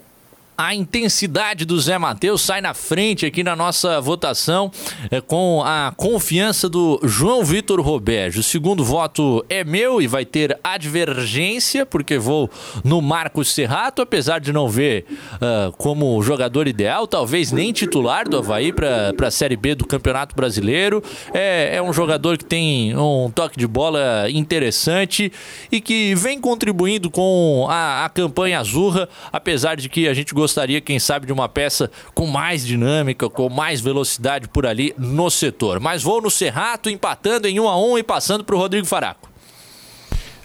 [0.56, 4.70] a intensidade do Zé Matheus sai na frente aqui na nossa votação
[5.10, 8.36] é, com a confiança do João Vitor Roberto.
[8.36, 12.48] O segundo voto é meu e vai ter advergência, porque vou
[12.84, 18.38] no Marcos Serrato, apesar de não ver uh, como jogador ideal, talvez nem titular do
[18.38, 21.02] Havaí para a Série B do Campeonato Brasileiro.
[21.32, 25.32] É, é um jogador que tem um toque de bola interessante
[25.70, 30.43] e que vem contribuindo com a, a campanha azurra, apesar de que a gente gostaria,
[30.84, 35.80] quem sabe, de uma peça com mais dinâmica, com mais velocidade por ali no setor.
[35.80, 39.34] Mas vou no Serrato, empatando em 1 a 1 e passando para o Rodrigo Faraco.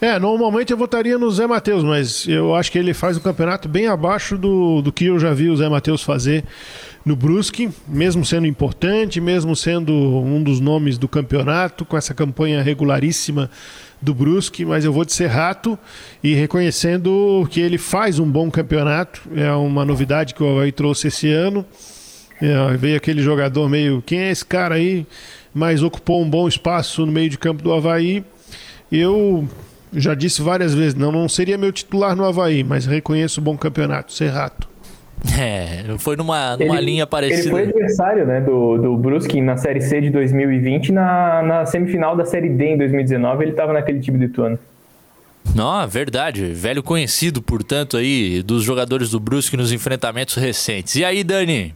[0.00, 3.68] É, normalmente eu votaria no Zé Matheus, mas eu acho que ele faz o campeonato
[3.68, 6.42] bem abaixo do, do que eu já vi o Zé Matheus fazer
[7.04, 12.62] no Brusque, mesmo sendo importante, mesmo sendo um dos nomes do campeonato, com essa campanha
[12.62, 13.50] regularíssima
[14.00, 15.78] do Brusque, mas eu vou de Serrato
[16.22, 21.08] e reconhecendo que ele faz um bom campeonato, é uma novidade que o Havaí trouxe
[21.08, 21.64] esse ano.
[22.40, 25.06] É, veio aquele jogador meio, quem é esse cara aí?
[25.52, 28.24] Mas ocupou um bom espaço no meio de campo do Havaí.
[28.90, 29.46] Eu
[29.92, 33.58] já disse várias vezes, não, não seria meu titular no Havaí, mas reconheço o bom
[33.58, 34.69] campeonato, Serrato.
[35.38, 37.42] É, foi numa, numa ele, linha parecida.
[37.42, 42.16] Ele foi adversário né, do, do Brusque na Série C de 2020 na, na semifinal
[42.16, 44.58] da Série D em 2019 ele estava naquele time do Ituano.
[45.54, 46.44] Não, verdade.
[46.52, 50.96] Velho conhecido, portanto, aí dos jogadores do Brusque nos enfrentamentos recentes.
[50.96, 51.74] E aí, Dani?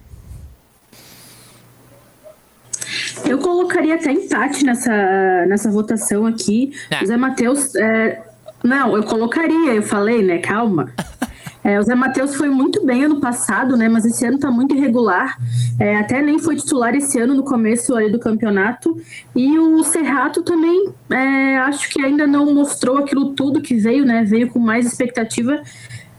[3.26, 6.72] Eu colocaria até empate nessa, nessa votação aqui.
[6.90, 7.02] Ah.
[7.02, 7.74] O Zé Matheus.
[7.74, 8.22] É...
[8.62, 10.38] Não, eu colocaria, eu falei, né?
[10.38, 10.92] Calma.
[11.64, 13.88] É, o Zé Matheus foi muito bem ano passado, né?
[13.88, 15.38] Mas esse ano tá muito irregular.
[15.80, 19.00] É, até nem foi titular esse ano no começo ali do campeonato.
[19.34, 24.24] E o Serrato também é, acho que ainda não mostrou aquilo tudo que veio, né?
[24.24, 25.62] Veio com mais expectativa.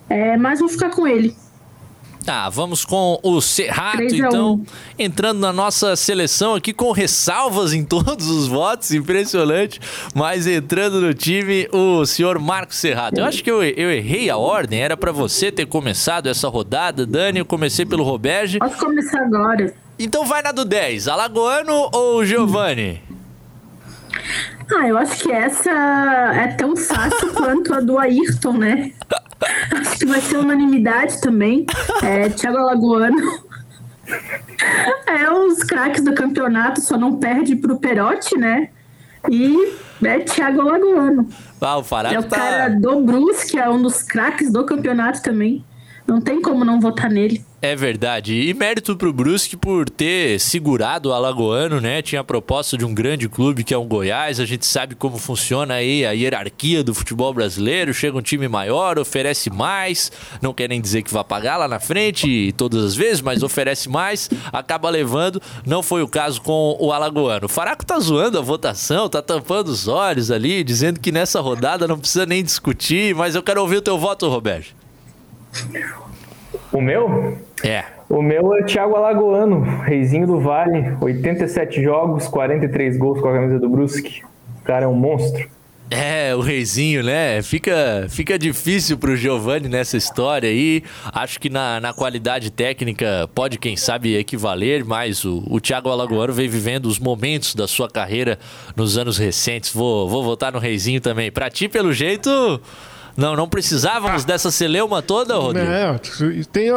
[0.10, 1.36] É, mas vou ficar com ele.
[2.26, 4.59] Tá, vamos com o Serrato, então,
[4.97, 9.80] entrando na nossa seleção aqui com ressalvas em todos os votos, impressionante,
[10.15, 13.19] mas entrando no time o senhor Marcos Serrato.
[13.19, 17.05] Eu acho que eu, eu errei a ordem, era para você ter começado essa rodada,
[17.05, 18.57] Dani, eu comecei pelo Roberge.
[18.57, 19.76] Posso começar agora.
[19.99, 23.03] Então vai na do 10, Alagoano ou Giovanni?
[24.76, 28.91] Ah, eu acho que essa é tão fácil quanto a do Ayrton, né?
[29.96, 31.66] Acho que vai ser unanimidade também.
[32.04, 33.16] É, Thiago Alagoano.
[35.08, 38.72] É os craques do campeonato, só não perde pro Perotti, né?
[39.32, 39.74] E
[40.04, 41.30] é Thiago Alagoano.
[41.62, 42.36] Ah, o Faraco é o tá...
[42.36, 45.64] cara do Brusque, é um dos craques do campeonato também.
[46.06, 47.46] Não tem como não votar nele.
[47.66, 48.47] É verdade.
[48.47, 51.99] E mérito pro Brusque por ter segurado o Alagoano, né?
[51.99, 54.39] Tinha a proposta de um grande clube que é o Goiás.
[54.39, 57.91] A gente sabe como funciona aí a hierarquia do futebol brasileiro.
[57.91, 60.11] Chega um time maior, oferece mais.
[60.43, 64.30] Não querem dizer que vai pagar lá na frente todas as vezes, mas oferece mais,
[64.53, 65.41] acaba levando.
[65.66, 67.47] Não foi o caso com o Alagoano.
[67.47, 71.88] O Faraco tá zoando a votação, tá tampando os olhos ali, dizendo que nessa rodada
[71.88, 74.76] não precisa nem discutir, mas eu quero ouvir o teu voto, Roberto.
[76.72, 77.38] O meu?
[77.63, 77.84] É.
[78.09, 83.59] O meu é Thiago Alagoano, reizinho do Vale, 87 jogos, 43 gols com a camisa
[83.59, 84.24] do Brusque.
[84.61, 85.49] O cara é um monstro.
[85.89, 87.41] É, o reizinho, né?
[87.43, 90.84] Fica, fica difícil pro Giovani nessa história aí.
[91.13, 96.34] Acho que na, na qualidade técnica pode, quem sabe, equivaler, mas o, o Thiago Alagoano
[96.34, 98.39] vem vivendo os momentos da sua carreira
[98.76, 99.72] nos anos recentes.
[99.72, 101.32] Vou, vou votar no reizinho também.
[101.32, 102.59] Pra ti, pelo jeito.
[103.18, 104.28] Não, não precisávamos ah.
[104.28, 105.68] dessa celeuma toda, Rodrigo?
[105.68, 105.97] Não,
[106.51, 106.68] tem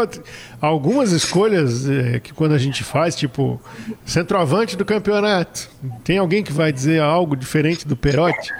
[0.60, 3.60] algumas escolhas é, que quando a gente faz, tipo,
[4.04, 5.68] centroavante do campeonato.
[6.04, 8.52] Tem alguém que vai dizer algo diferente do Perotti?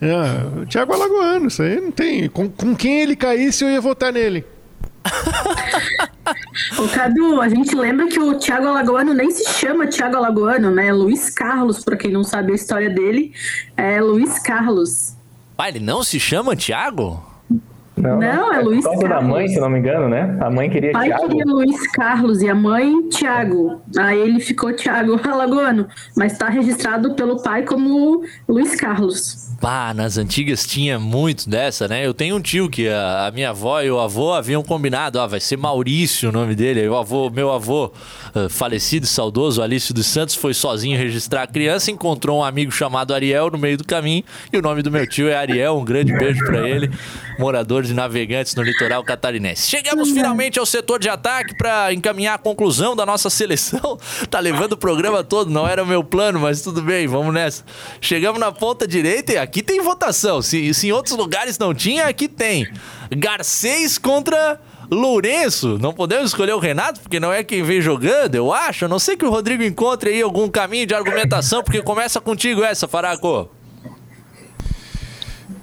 [0.00, 2.28] É, Thiago Alagoano, isso aí não tem.
[2.28, 4.44] Com, com quem ele caísse, eu ia votar nele.
[6.78, 10.92] Ô, Cadu, a gente lembra que o Thiago Alagoano nem se chama Thiago Alagoano, né?
[10.92, 13.32] Luiz Carlos, para quem não sabe a história dele,
[13.76, 15.16] é Luiz Carlos.
[15.68, 17.31] Ele não se chama Thiago?
[17.96, 19.08] Não, não, é, é Luiz Carlos.
[19.08, 20.38] da mãe, se não me engano, né?
[20.40, 21.28] A mãe queria pai Thiago.
[21.28, 23.82] queria Luiz Carlos e a mãe Thiago.
[23.98, 25.86] Aí ele ficou Thiago Alagoano,
[26.16, 29.52] mas está registrado pelo pai como Luiz Carlos.
[29.60, 32.04] Pá, nas antigas tinha muito dessa, né?
[32.04, 35.26] Eu tenho um tio que a, a minha avó e o avô haviam combinado, ó,
[35.26, 36.80] vai ser Maurício o nome dele.
[36.80, 37.92] Aí o avô, meu avô,
[38.34, 43.14] uh, falecido, saudoso, Alício dos Santos, foi sozinho registrar a criança, encontrou um amigo chamado
[43.14, 46.12] Ariel no meio do caminho, e o nome do meu tio é Ariel, um grande
[46.12, 46.90] beijo para ele,
[47.38, 49.70] morador de Navegantes no litoral catarinense.
[49.70, 53.98] Chegamos finalmente ao setor de ataque para encaminhar a conclusão da nossa seleção.
[54.30, 57.64] Tá levando o programa todo, não era o meu plano, mas tudo bem, vamos nessa.
[58.00, 60.40] Chegamos na ponta direita e aqui aqui tem votação.
[60.40, 62.66] Se, se em outros lugares não tinha, aqui tem.
[63.14, 64.58] Garcês contra
[64.90, 65.78] Lourenço.
[65.78, 68.86] Não podemos escolher o Renato, porque não é quem vem jogando, eu acho.
[68.86, 72.64] A não sei que o Rodrigo encontre aí algum caminho de argumentação, porque começa contigo
[72.64, 73.50] essa, Faraco.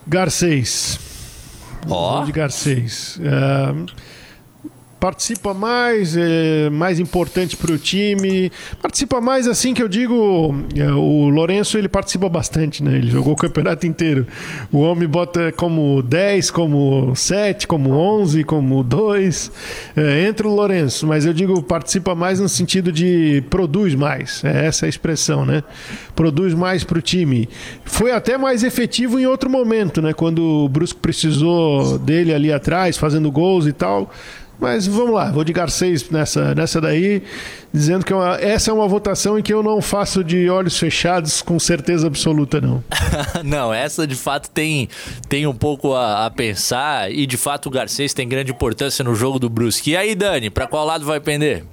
[0.07, 1.08] Garcês.
[1.89, 2.23] Ó.
[2.23, 2.31] Oh.
[2.31, 3.19] Garcês.
[3.19, 3.85] Uh,
[4.99, 10.91] participa mais, é mais importante para o time, participa mais assim que eu digo, é,
[10.91, 12.97] o Lourenço ele participa bastante, né?
[12.97, 14.27] Ele jogou o campeonato inteiro.
[14.71, 19.51] O homem bota como 10, como 7, como 11, como 2,
[19.95, 24.65] é, entra o Lourenço, mas eu digo participa mais no sentido de produz mais, é
[24.65, 25.63] essa a expressão, né?
[26.15, 27.47] Produz mais para o time.
[27.85, 30.11] Foi até mais efetivo em outro momento, né?
[30.13, 34.11] Quando o Brusco precisou dele ali atrás, fazendo gols e tal.
[34.59, 37.23] Mas vamos lá, vou de Garcês nessa, nessa daí,
[37.71, 40.77] dizendo que é uma, essa é uma votação em que eu não faço de olhos
[40.77, 42.83] fechados com certeza absoluta, não.
[43.45, 44.89] não, essa de fato tem,
[45.29, 49.15] tem um pouco a, a, pensar e de fato o Garcês tem grande importância no
[49.15, 49.91] jogo do Brusque.
[49.91, 51.63] E aí, Dani, para qual lado vai pender?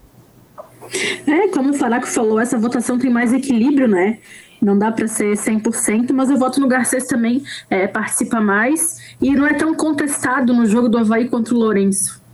[1.27, 4.19] É, como o Faraco falou, essa votação tem mais equilíbrio, né?
[4.63, 9.35] Não dá para ser 100%, mas eu voto no Garcês também, é, participa mais e
[9.35, 12.25] não é tão contestado no jogo do Havaí contra o Lourenço.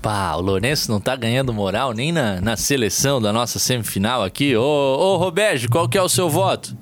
[0.00, 4.56] Pá, o Lourenço não tá ganhando moral nem na, na seleção da nossa semifinal aqui.
[4.56, 6.76] Ô, ô Roberto, qual que é o seu voto?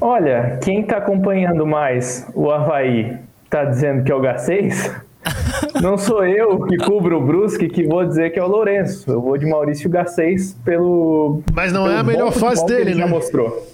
[0.00, 3.16] Olha, quem tá acompanhando mais o Havaí
[3.50, 5.02] tá dizendo que é o G6?
[5.82, 9.10] Não sou eu que cubro o Brusque que vou dizer que é o Lourenço.
[9.10, 11.42] Eu vou de Maurício G6 pelo.
[11.52, 13.00] Mas não é a melhor fase dele, né?
[13.02, 13.66] Já mostrou.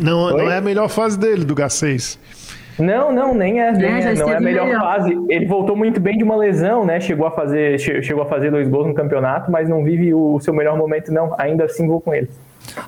[0.00, 2.18] Não, não é a melhor fase dele, do G6.
[2.78, 5.18] Não, não, nem é, nem é, é não é a melhor, melhor, fase.
[5.28, 7.00] Ele voltou muito bem de uma lesão, né?
[7.00, 10.54] Chegou a fazer, chegou a fazer dois gols no campeonato, mas não vive o seu
[10.54, 11.34] melhor momento, não.
[11.38, 12.28] Ainda assim vou com ele.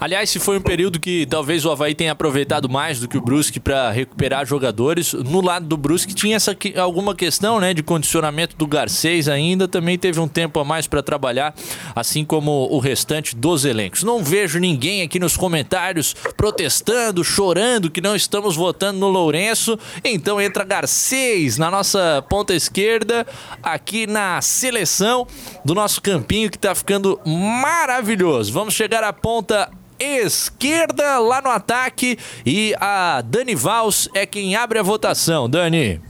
[0.01, 3.21] Aliás, se foi um período que talvez o Havaí tenha aproveitado mais do que o
[3.21, 8.57] Brusque para recuperar jogadores, no lado do Brusque tinha essa alguma questão, né, de condicionamento
[8.57, 11.55] do Garcês ainda, também teve um tempo a mais para trabalhar,
[11.95, 14.03] assim como o restante dos elencos.
[14.03, 20.41] Não vejo ninguém aqui nos comentários protestando, chorando que não estamos votando no Lourenço, então
[20.41, 23.27] entra Garcês na nossa ponta esquerda,
[23.63, 25.27] aqui na seleção
[25.65, 28.53] do nosso campinho que está ficando maravilhoso.
[28.53, 29.64] Vamos chegar à ponta
[29.99, 35.49] esquerda lá no ataque e a Dani Vals é quem abre a votação.
[35.49, 36.01] Dani.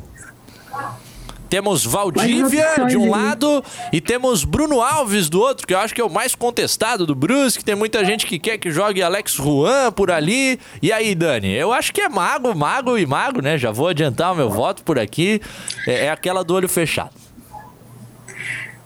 [1.48, 3.62] Temos Valdívia de um lado
[3.92, 7.14] e temos Bruno Alves do outro, que eu acho que é o mais contestado do
[7.14, 7.64] Brusque.
[7.64, 10.58] Tem muita gente que quer que jogue Alex Juan por ali.
[10.82, 11.52] E aí, Dani?
[11.52, 13.56] Eu acho que é mago, mago e mago, né?
[13.56, 15.40] Já vou adiantar o meu voto por aqui.
[15.86, 17.23] É, é aquela do olho fechado.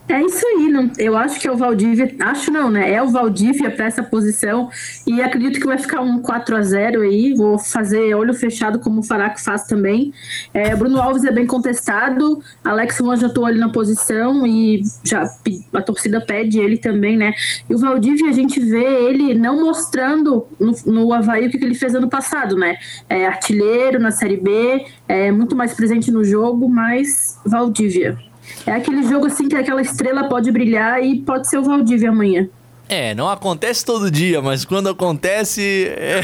[0.09, 2.91] É isso aí, não, eu acho que é o Valdívia, acho não, né?
[2.91, 4.71] É o Valdívia para essa posição
[5.07, 7.35] e acredito que vai ficar um 4 a 0 aí.
[7.35, 10.11] Vou fazer olho fechado como o Faraco faz também.
[10.55, 15.31] É, Bruno Alves é bem contestado, Alex Juan já estou ali na posição e já
[15.75, 17.35] a torcida pede ele também, né?
[17.69, 21.65] E o Valdívia a gente vê ele não mostrando no, no Havaí o que, que
[21.67, 22.79] ele fez ano passado, né?
[23.11, 28.28] É artilheiro na Série B, é muito mais presente no jogo, mas Valdívia.
[28.67, 32.49] É aquele jogo assim que aquela estrela pode brilhar e pode ser o Valdívia amanhã.
[32.89, 36.23] É, não acontece todo dia, mas quando acontece é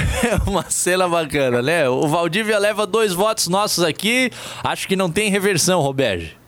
[0.48, 1.88] uma cena bacana, né?
[1.88, 4.30] O Valdívia leva dois votos nossos aqui,
[4.62, 6.42] acho que não tem reversão, Roberto.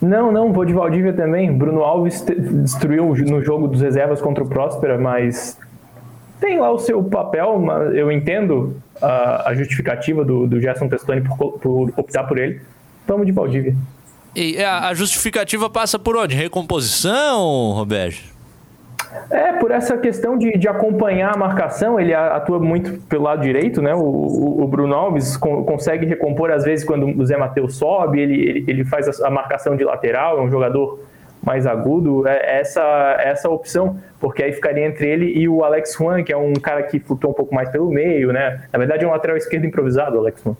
[0.00, 1.50] Não, não, vou de Valdívia também.
[1.50, 2.24] Bruno Alves
[2.62, 5.58] destruiu no jogo dos reservas contra o Próspera, mas
[6.40, 11.58] tem lá o seu papel, eu entendo a, a justificativa do, do Gerson Testoni por,
[11.58, 12.60] por, optar por ele.
[13.06, 13.74] Vamos de Valdívia.
[14.34, 16.34] E a, justificativa passa por onde?
[16.34, 18.34] Recomposição, Roberto?
[19.30, 23.80] É, por essa questão de, de acompanhar a marcação, ele atua muito pelo lado direito,
[23.80, 23.94] né?
[23.94, 28.20] O, o, o Bruno Alves con, consegue recompor, às vezes, quando o Zé Matheus sobe,
[28.20, 31.00] ele, ele, ele faz a, a, marcação de lateral, é um jogador
[31.40, 32.26] mais agudo.
[32.26, 32.82] É essa,
[33.20, 36.82] essa opção, porque aí ficaria entre ele e o Alex Juan, que é um cara
[36.82, 38.64] que flutua um pouco mais pelo meio, né?
[38.72, 40.56] Na verdade, é um lateral esquerdo improvisado, Alex Juan.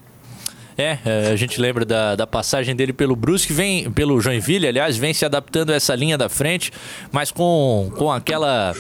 [0.77, 4.97] É, é, a gente lembra da, da passagem dele pelo Brusque, vem pelo Joinville, aliás,
[4.97, 6.72] vem se adaptando a essa linha da frente,
[7.12, 8.75] mas com, com aquela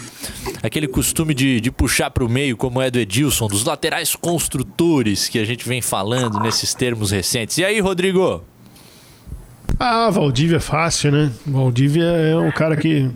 [0.62, 5.28] aquele costume de, de puxar para o meio, como é do Edilson, dos laterais construtores
[5.28, 7.58] que a gente vem falando nesses termos recentes.
[7.58, 8.42] E aí, Rodrigo?
[9.78, 11.32] Ah, Valdívia é fácil, né?
[11.46, 13.10] Valdívia é um cara que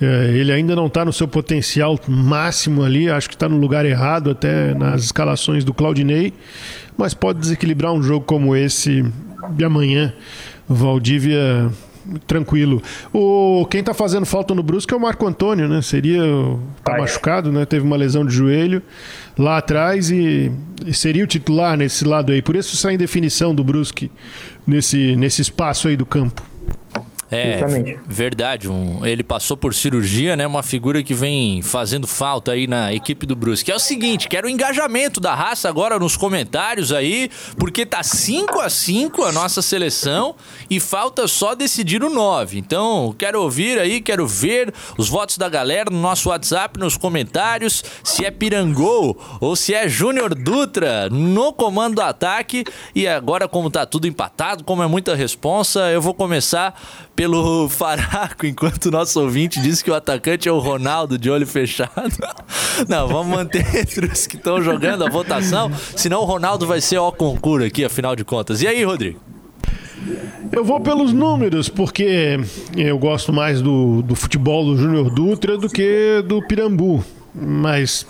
[0.00, 3.84] é, ele ainda não está no seu potencial máximo ali, acho que está no lugar
[3.84, 6.32] errado até nas escalações do Claudinei
[6.96, 9.04] mas pode desequilibrar um jogo como esse
[9.50, 10.12] de amanhã.
[10.68, 11.70] Valdívia
[12.26, 12.82] tranquilo.
[13.12, 15.82] O quem está fazendo falta no Brusque é o Marco Antônio, né?
[15.82, 16.22] Seria
[16.82, 17.64] tá machucado, né?
[17.64, 18.82] Teve uma lesão de joelho
[19.38, 20.50] lá atrás e,
[20.84, 22.40] e seria o titular nesse lado aí.
[22.40, 24.10] Por isso sai em definição do Brusque
[24.66, 26.42] nesse nesse espaço aí do campo.
[27.30, 27.98] É, Justamente.
[28.06, 28.68] verdade.
[28.68, 30.46] Um, ele passou por cirurgia, né?
[30.46, 33.70] Uma figura que vem fazendo falta aí na equipe do Brusque.
[33.70, 38.60] É o seguinte, quero o engajamento da raça agora nos comentários aí, porque tá 5
[38.60, 40.36] a 5 a nossa seleção
[40.70, 42.58] e falta só decidir o 9.
[42.58, 47.82] Então, quero ouvir aí, quero ver os votos da galera no nosso WhatsApp, nos comentários,
[48.04, 52.64] se é Pirangol ou se é Júnior Dutra no comando do ataque.
[52.94, 56.78] E agora, como tá tudo empatado, como é muita responsa, eu vou começar
[57.16, 61.46] pelo Faraco, enquanto o nosso ouvinte disse que o atacante é o Ronaldo de olho
[61.46, 61.90] fechado.
[62.86, 66.98] Não, vamos manter entre os que estão jogando a votação, senão o Ronaldo vai ser
[66.98, 68.60] o concurso aqui, afinal de contas.
[68.60, 69.18] E aí, Rodrigo?
[70.52, 72.38] Eu vou pelos números, porque
[72.76, 77.02] eu gosto mais do, do futebol do Júnior Dutra do que do Pirambu.
[77.34, 78.06] Mas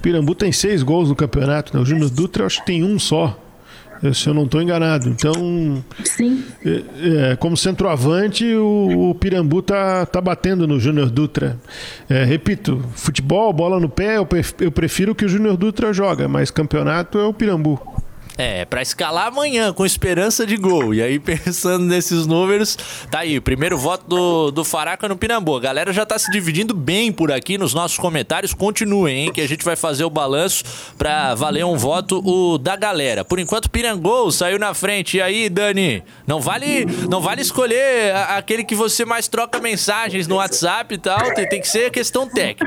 [0.00, 1.82] Pirambu tem seis gols no campeonato, né?
[1.82, 3.36] O Júnior Dutra acho que tem um só
[4.14, 5.08] se eu não estou enganado.
[5.08, 6.44] Então, Sim.
[6.64, 11.58] É, é, como centroavante, o, o Pirambu tá, tá batendo no Júnior Dutra.
[12.08, 17.18] É, repito, futebol, bola no pé, eu prefiro que o Júnior Dutra joga, mas campeonato
[17.18, 17.80] é o Pirambu.
[18.38, 20.92] É, para escalar amanhã com esperança de gol.
[20.92, 22.76] E aí, pensando nesses números,
[23.10, 25.56] tá aí, primeiro voto do, do Faraca no Pinambu.
[25.56, 28.52] A galera já tá se dividindo bem por aqui nos nossos comentários.
[28.52, 30.64] Continuem, hein, que a gente vai fazer o balanço
[30.98, 33.24] para valer um voto o da galera.
[33.24, 35.16] Por enquanto, Pirangol saiu na frente.
[35.16, 40.36] E aí, Dani, não vale, não vale escolher aquele que você mais troca mensagens no
[40.36, 41.34] WhatsApp e tal.
[41.34, 42.66] Tem, tem que ser questão técnica.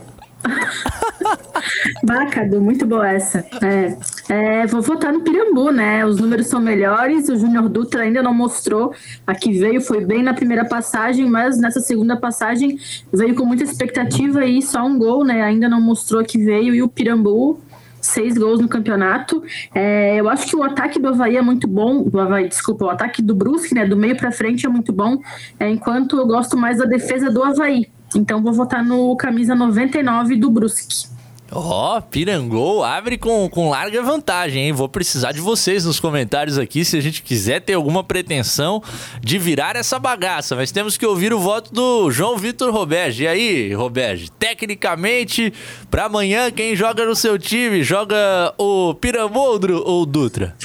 [2.02, 3.44] Bacado, muito boa essa.
[3.62, 3.96] É,
[4.28, 6.04] é, vou votar no Pirambu, né?
[6.04, 7.28] Os números são melhores.
[7.28, 8.94] O Júnior Dutra ainda não mostrou.
[9.26, 12.78] A que veio foi bem na primeira passagem, mas nessa segunda passagem
[13.12, 15.42] veio com muita expectativa e só um gol, né?
[15.42, 16.74] Ainda não mostrou que veio.
[16.74, 17.60] E o Pirambu
[18.06, 19.42] seis gols no campeonato.
[19.74, 22.04] É, eu acho que o ataque do Havaí é muito bom.
[22.04, 23.84] Do Havaí, desculpa, o ataque do Brusque, né?
[23.84, 25.18] Do meio para frente é muito bom.
[25.58, 27.88] É, enquanto eu gosto mais da defesa do Havaí.
[28.16, 31.16] Então vou votar no camisa 99 do Brusque.
[31.52, 34.72] Ó, oh, Pirangol abre com, com larga vantagem, hein?
[34.72, 38.82] Vou precisar de vocês nos comentários aqui se a gente quiser ter alguma pretensão
[39.20, 40.56] de virar essa bagaça.
[40.56, 43.22] Mas temos que ouvir o voto do João Vitor Roberge.
[43.22, 45.52] E aí, Roberge, tecnicamente,
[45.88, 47.84] para amanhã, quem joga no seu time?
[47.84, 50.56] Joga o Piramoldro ou o Dutra?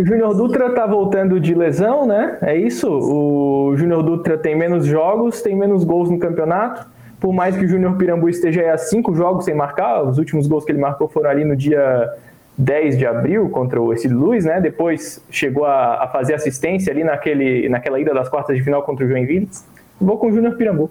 [0.00, 2.38] O Júnior Dutra tá voltando de lesão, né?
[2.42, 2.88] É isso.
[2.88, 6.86] O Júnior Dutra tem menos jogos, tem menos gols no campeonato.
[7.18, 10.64] Por mais que o Júnior Pirambu esteja a cinco jogos sem marcar, os últimos gols
[10.64, 12.14] que ele marcou foram ali no dia
[12.56, 14.60] 10 de abril contra o Ercílio Luz, né?
[14.60, 19.04] Depois chegou a, a, fazer assistência ali naquele, naquela ida das quartas de final contra
[19.04, 19.48] o Joinville.
[20.00, 20.88] Vou com o Júnior Pirambu.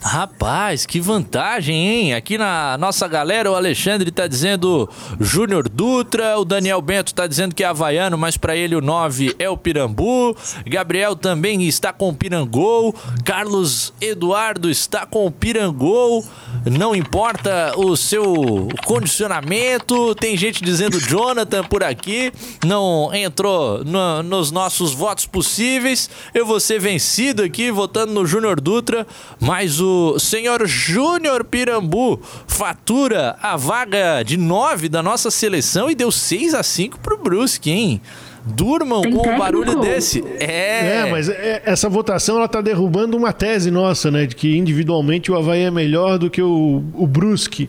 [0.00, 2.14] Rapaz, que vantagem, hein?
[2.14, 4.88] Aqui na nossa galera, o Alexandre tá dizendo
[5.18, 9.34] Júnior Dutra, o Daniel Bento tá dizendo que é havaiano, mas para ele o 9
[9.40, 10.36] é o Pirambu.
[10.64, 12.94] Gabriel também está com o Pirangol.
[13.24, 16.24] Carlos Eduardo está com o Pirangol.
[16.64, 20.14] Não importa o seu condicionamento.
[20.14, 22.32] Tem gente dizendo Jonathan por aqui.
[22.64, 26.08] Não entrou no, nos nossos votos possíveis.
[26.32, 29.04] Eu vou ser vencido aqui votando no Júnior Dutra,
[29.40, 35.94] mas o o senhor Júnior Pirambu fatura a vaga de 9 da nossa seleção e
[35.94, 38.00] deu 6 a 5 pro Brusque, hein?
[38.44, 39.34] Durmam Tem com técnico.
[39.34, 40.24] um barulho desse.
[40.38, 44.26] É, é mas é, essa votação ela tá derrubando uma tese nossa, né?
[44.26, 47.68] De que individualmente o Havaí é melhor do que o, o Brusque.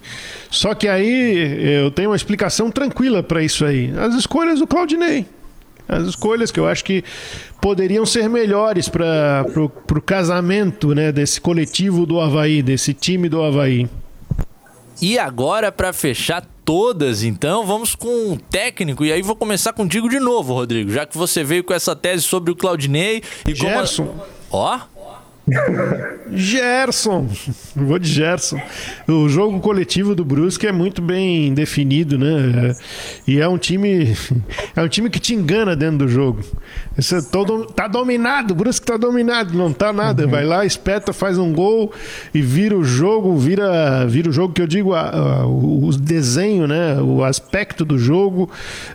[0.50, 3.92] Só que aí eu tenho uma explicação tranquila para isso aí.
[3.98, 5.26] As escolhas do Claudinei
[5.90, 7.04] as escolhas que eu acho que
[7.60, 13.90] poderiam ser melhores para o casamento né, desse coletivo do Havaí, desse time do Havaí.
[15.02, 19.04] E agora, para fechar todas, então, vamos com um técnico.
[19.04, 22.24] E aí vou começar contigo de novo, Rodrigo, já que você veio com essa tese
[22.24, 23.24] sobre o Claudinei.
[23.48, 24.06] E Gerson.
[24.06, 24.24] Como...
[24.52, 24.80] Ó.
[26.32, 27.28] Gerson,
[27.76, 28.62] vou de Gerson.
[29.08, 32.76] O jogo coletivo do Brusque é muito bem definido, né?
[33.28, 34.16] E é um time,
[34.76, 36.42] é um time que te engana dentro do jogo.
[36.96, 37.20] Você
[37.76, 40.28] tá dominado, o Brusque tá dominado, não tá nada.
[40.28, 41.92] Vai lá, espeta, faz um gol
[42.34, 46.68] e vira o jogo, vira, vira o jogo que eu digo, a, a, o desenho,
[46.68, 47.02] né?
[47.02, 48.50] O aspecto do jogo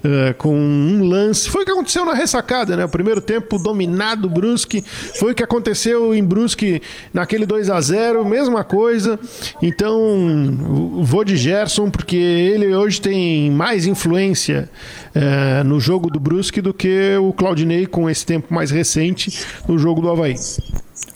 [0.05, 1.49] uh, com um lance.
[1.49, 2.85] Foi o que aconteceu na ressacada, né?
[2.85, 4.85] O primeiro tempo dominado, Brusque.
[5.19, 6.83] Foi o que aconteceu em Brusque Brusque
[7.13, 9.19] naquele 2 a 0 mesma coisa.
[9.63, 14.69] Então, vou de Gerson, porque ele hoje tem mais influência
[15.15, 19.79] é, no jogo do Brusque do que o Claudinei com esse tempo mais recente no
[19.79, 20.35] jogo do Havaí.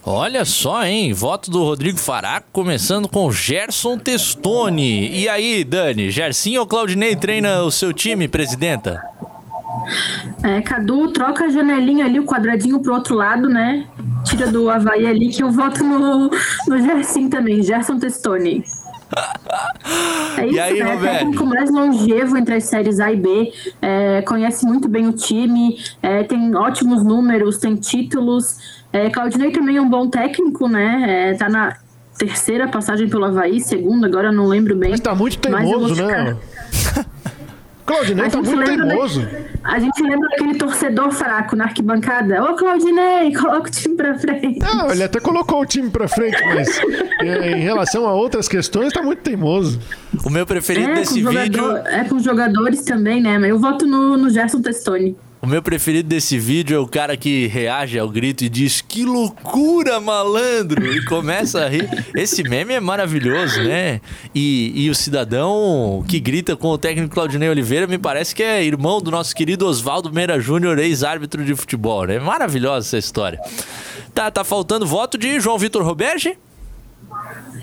[0.02, 1.12] Olha só, hein?
[1.12, 5.10] Voto do Rodrigo Faraco, começando com Gerson Testoni.
[5.10, 9.02] E aí, Dani, Gersinho ou Claudinei treina o seu time, presidenta?
[10.42, 13.86] É, Cadu, troca a janelinha ali, o quadradinho pro outro lado, né?
[14.28, 16.30] Tira do Havaí ali, que eu voto no,
[16.68, 18.62] no Gerson também, Gerson Testoni.
[20.36, 20.94] É isso, aí, né?
[20.94, 21.18] Roberto?
[21.18, 25.78] técnico mais longevo entre as séries A e B, é, conhece muito bem o time,
[26.02, 28.82] é, tem ótimos números, tem títulos.
[28.92, 31.30] É, Claudinei também é um bom técnico, né?
[31.30, 31.76] É, tá na
[32.18, 34.90] terceira passagem pelo Havaí, segunda, agora eu não lembro bem.
[34.90, 36.36] Mas tá muito teimoso, né?
[37.88, 39.26] Claudinei tá muito teimoso.
[39.64, 42.44] a gente lembra daquele torcedor fraco na arquibancada.
[42.44, 44.58] Ô, Claudinei, coloca o time pra frente.
[44.58, 46.78] Não, ele até colocou o time pra frente, mas
[47.20, 49.80] é, em relação a outras questões, tá muito teimoso.
[50.22, 51.76] O meu preferido é, desse vídeo.
[51.86, 53.38] É com os jogadores também, né?
[53.38, 55.16] Mas eu voto no, no Gerson Testoni.
[55.40, 59.04] O meu preferido desse vídeo é o cara que reage ao grito e diz: Que
[59.04, 60.84] loucura, malandro!
[60.84, 61.88] E começa a rir.
[62.14, 64.00] Esse meme é maravilhoso, né?
[64.34, 68.64] E, e o cidadão que grita com o técnico Claudinei Oliveira me parece que é
[68.64, 72.18] irmão do nosso querido Oswaldo Meira Júnior, ex-árbitro de futebol, né?
[72.18, 73.40] Maravilhosa essa história.
[74.12, 76.36] Tá, tá faltando voto de João Vitor Roberge?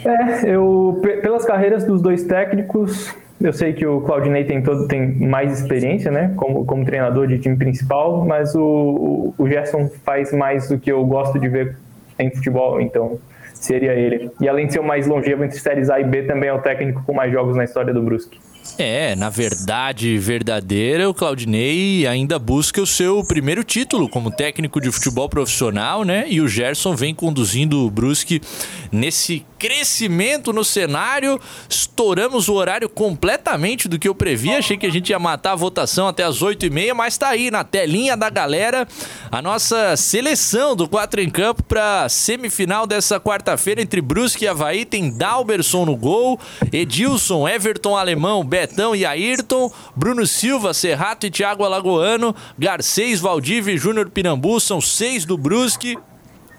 [0.06, 5.14] É, eu, pelas carreiras dos dois técnicos, eu sei que o Claudinei tem, todo, tem
[5.28, 10.70] mais experiência, né, como, como treinador de time principal, mas o, o Gerson faz mais
[10.70, 11.78] do que eu gosto de ver
[12.18, 13.20] em futebol, então
[13.54, 14.32] seria ele.
[14.40, 16.60] E além de ser o mais longevo entre séries A e B, também é o
[16.60, 18.40] técnico com mais jogos na história do Brusque.
[18.78, 24.92] É, na verdade verdadeira, o Claudinei ainda busca o seu primeiro título como técnico de
[24.92, 26.26] futebol profissional, né?
[26.28, 28.42] E o Gerson vem conduzindo o Brusque
[28.92, 31.40] nesse crescimento no cenário.
[31.70, 34.54] Estouramos o horário completamente do que eu previ.
[34.54, 37.64] Achei que a gente ia matar a votação até as 8h30, mas tá aí na
[37.64, 38.88] telinha da galera
[39.32, 44.86] a nossa seleção do 4 em Campo para semifinal dessa quarta-feira entre Brusque e Havaí.
[44.86, 46.40] Tem Dalberson no gol,
[46.72, 53.78] Edilson, Everton Alemão, Betão e Ayrton, Bruno Silva, Serrato e Thiago Alagoano, Garcês, Valdívia e
[53.78, 55.98] Júnior Pirambu, são seis do Brusque.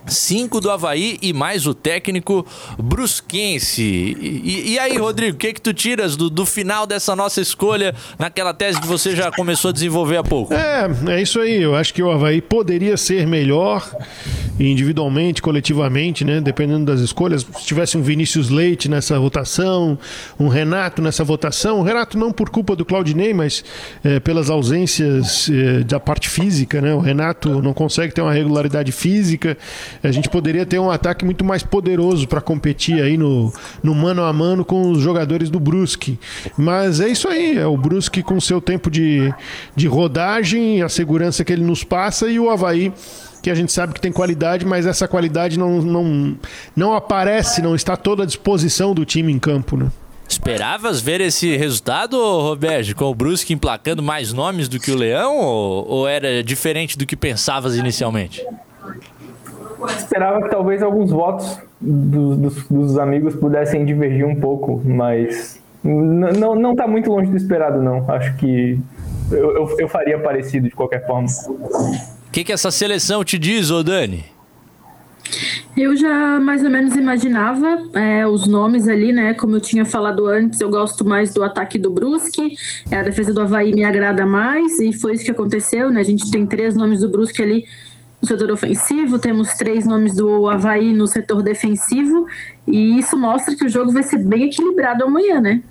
[0.07, 2.47] Cinco do Havaí e mais o técnico
[2.79, 3.83] brusquense.
[3.83, 7.95] E, e aí, Rodrigo, o que que tu tiras do, do, final dessa nossa escolha
[8.19, 10.55] naquela tese que você já começou a desenvolver há pouco?
[10.55, 11.63] É, é isso aí.
[11.63, 13.89] Eu acho que o Havaí poderia ser melhor
[14.59, 16.41] individualmente, coletivamente, né?
[16.41, 17.47] Dependendo das escolhas.
[17.59, 19.99] Se tivesse um Vinícius Leite nessa votação,
[20.39, 23.65] um Renato nessa votação, o Renato não por culpa do Claudinei, mas
[24.03, 26.95] é, pelas ausências é, da parte física, né?
[26.95, 29.57] O Renato não consegue ter uma regularidade física.
[30.03, 34.23] A gente poderia ter um ataque muito mais poderoso para competir aí no, no mano
[34.23, 36.19] a mano com os jogadores do Brusque.
[36.57, 39.33] Mas é isso aí, é o Brusque com seu tempo de,
[39.75, 42.93] de rodagem, a segurança que ele nos passa e o Havaí
[43.43, 46.37] que a gente sabe que tem qualidade, mas essa qualidade não, não,
[46.75, 49.89] não aparece, não está toda à disposição do time em campo, né?
[50.29, 55.37] Esperavas ver esse resultado, Roberto, com o Brusque emplacando mais nomes do que o Leão,
[55.37, 58.45] ou, ou era diferente do que pensavas inicialmente?
[59.97, 66.55] Esperava que talvez alguns votos do, dos, dos, amigos pudessem divergir um pouco, mas não,
[66.55, 68.11] não tá muito longe do esperado, não.
[68.11, 68.81] Acho que
[69.31, 71.27] eu, eu, eu faria parecido de qualquer forma.
[71.49, 74.25] O que, que essa seleção te diz, ô Dani?
[75.77, 79.35] Eu já mais ou menos imaginava é, os nomes ali, né?
[79.35, 82.57] Como eu tinha falado antes, eu gosto mais do ataque do Brusque,
[82.91, 86.01] é, a defesa do Havaí me agrada mais, e foi isso que aconteceu, né?
[86.01, 87.65] A gente tem três nomes do Brusque ali
[88.21, 92.27] no setor ofensivo, temos três nomes do Havaí no setor defensivo,
[92.67, 95.63] e isso mostra que o jogo vai ser bem equilibrado amanhã, né?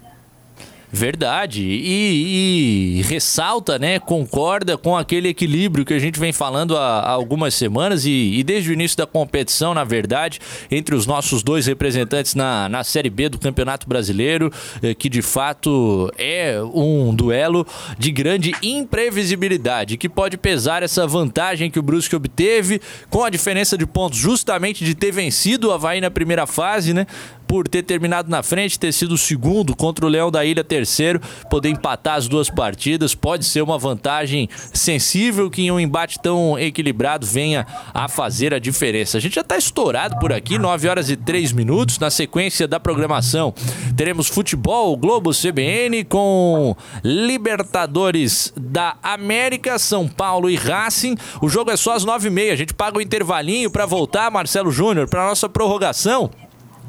[0.95, 1.61] Verdade.
[1.61, 3.99] E, e, ressalta, né?
[3.99, 8.43] Concorda com aquele equilíbrio que a gente vem falando há, há algumas semanas e, e,
[8.45, 10.39] desde o início da competição, na verdade,
[10.71, 14.49] entre os nossos dois representantes na, na Série B do Campeonato Brasileiro,
[14.81, 17.67] eh, que de fato é um duelo
[17.99, 22.79] de grande imprevisibilidade, que pode pesar essa vantagem que o Brusque obteve
[23.09, 27.05] com a diferença de pontos justamente de ter vencido o Havaí na primeira fase, né?
[27.47, 31.21] Por ter terminado na frente, ter sido o segundo contra o Leão da Ilha terceiro,
[31.49, 36.57] poder empatar as duas partidas, pode ser uma vantagem sensível que em um embate tão
[36.57, 39.17] equilibrado venha a fazer a diferença.
[39.17, 42.79] A gente já está estourado por aqui, 9 horas e 3 minutos, na sequência da
[42.79, 43.53] programação.
[43.95, 51.15] Teremos futebol, Globo CBN com Libertadores da América, São Paulo e Racing.
[51.41, 55.07] O jogo é só às 9h30, a gente paga o intervalinho para voltar, Marcelo Júnior,
[55.07, 56.31] para nossa prorrogação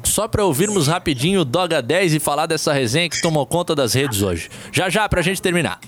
[0.07, 3.93] só para ouvirmos rapidinho o Doga 10 e falar dessa resenha que tomou conta das
[3.93, 4.49] redes hoje.
[4.71, 5.79] Já já, para a gente terminar.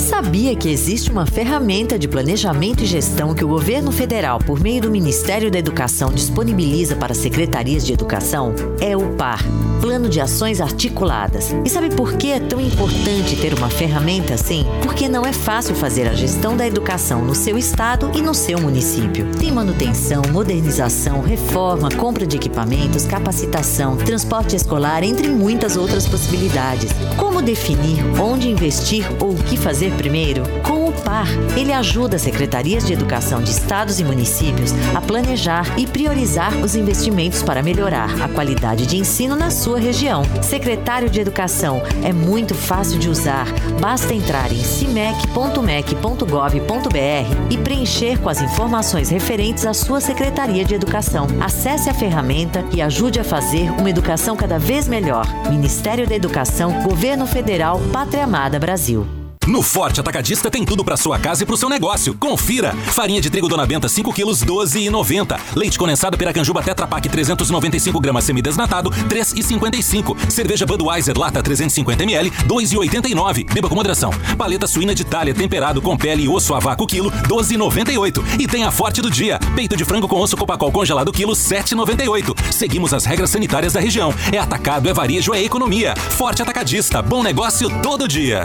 [0.00, 4.80] Sabia que existe uma ferramenta de planejamento e gestão que o governo federal, por meio
[4.80, 8.54] do Ministério da Educação, disponibiliza para secretarias de educação?
[8.80, 9.44] É o PAR
[9.80, 11.54] Plano de Ações Articuladas.
[11.64, 14.66] E sabe por que é tão importante ter uma ferramenta assim?
[14.82, 18.60] Porque não é fácil fazer a gestão da educação no seu estado e no seu
[18.60, 19.26] município.
[19.38, 26.90] Tem manutenção, modernização, reforma, compra de equipamentos, capacitação, transporte escolar, entre muitas outras possibilidades.
[27.16, 30.42] Como definir onde investir ou o que fazer primeiro?
[30.62, 35.78] Com o PAR, ele ajuda as secretarias de educação de estados e municípios a planejar
[35.78, 40.22] e priorizar os investimentos para melhorar a qualidade de ensino na sua região.
[40.42, 43.46] Secretário de Educação é muito fácil de usar.
[43.80, 51.26] Basta entrar em cimec.mec.gov.br e preencher com as informações referentes à sua Secretaria de Educação.
[51.40, 55.26] Acesse a ferramenta e ajude a fazer uma educação cada vez melhor.
[55.48, 59.19] Ministério da Educação, Governo Federal, Pátria Amada Brasil.
[59.50, 62.14] No Forte Atacadista tem tudo para sua casa e para o seu negócio.
[62.14, 62.72] Confira!
[62.72, 65.40] Farinha de trigo Dona Benta 5 quilos 12,90.
[65.56, 70.30] Leite condensado Piracanjuba Tetra Pak 395 gramas semidesnatado 3,55.
[70.30, 73.52] Cerveja Budweiser lata 350 ml 2,89.
[73.52, 74.12] Beba com moderação.
[74.38, 78.22] Paleta suína de talha temperado com pele e osso a vácuo quilo 12,98.
[78.38, 79.40] E tem a Forte do dia.
[79.56, 82.52] Peito de frango com osso Copacol congelado quilo 7,98.
[82.52, 84.14] Seguimos as regras sanitárias da região.
[84.30, 85.96] É atacado, é varejo, é economia.
[85.96, 87.02] Forte Atacadista.
[87.02, 88.44] Bom negócio todo dia.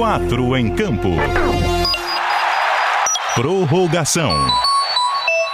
[0.00, 1.10] Quatro em campo.
[3.34, 4.32] Prorrogação.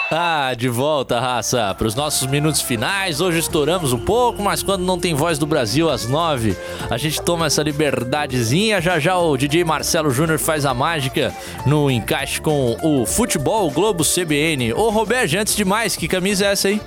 [0.08, 3.20] Ah, de volta, raça, para os nossos minutos finais.
[3.20, 6.56] Hoje estouramos um pouco, mas quando não tem voz do Brasil às nove,
[6.88, 8.80] a gente toma essa liberdadezinha.
[8.80, 11.34] Já já o DJ Marcelo Júnior faz a mágica
[11.66, 14.74] no encaixe com o Futebol Globo CBN.
[14.74, 16.80] Ô, Roberto, antes de mais, que camisa é essa aí?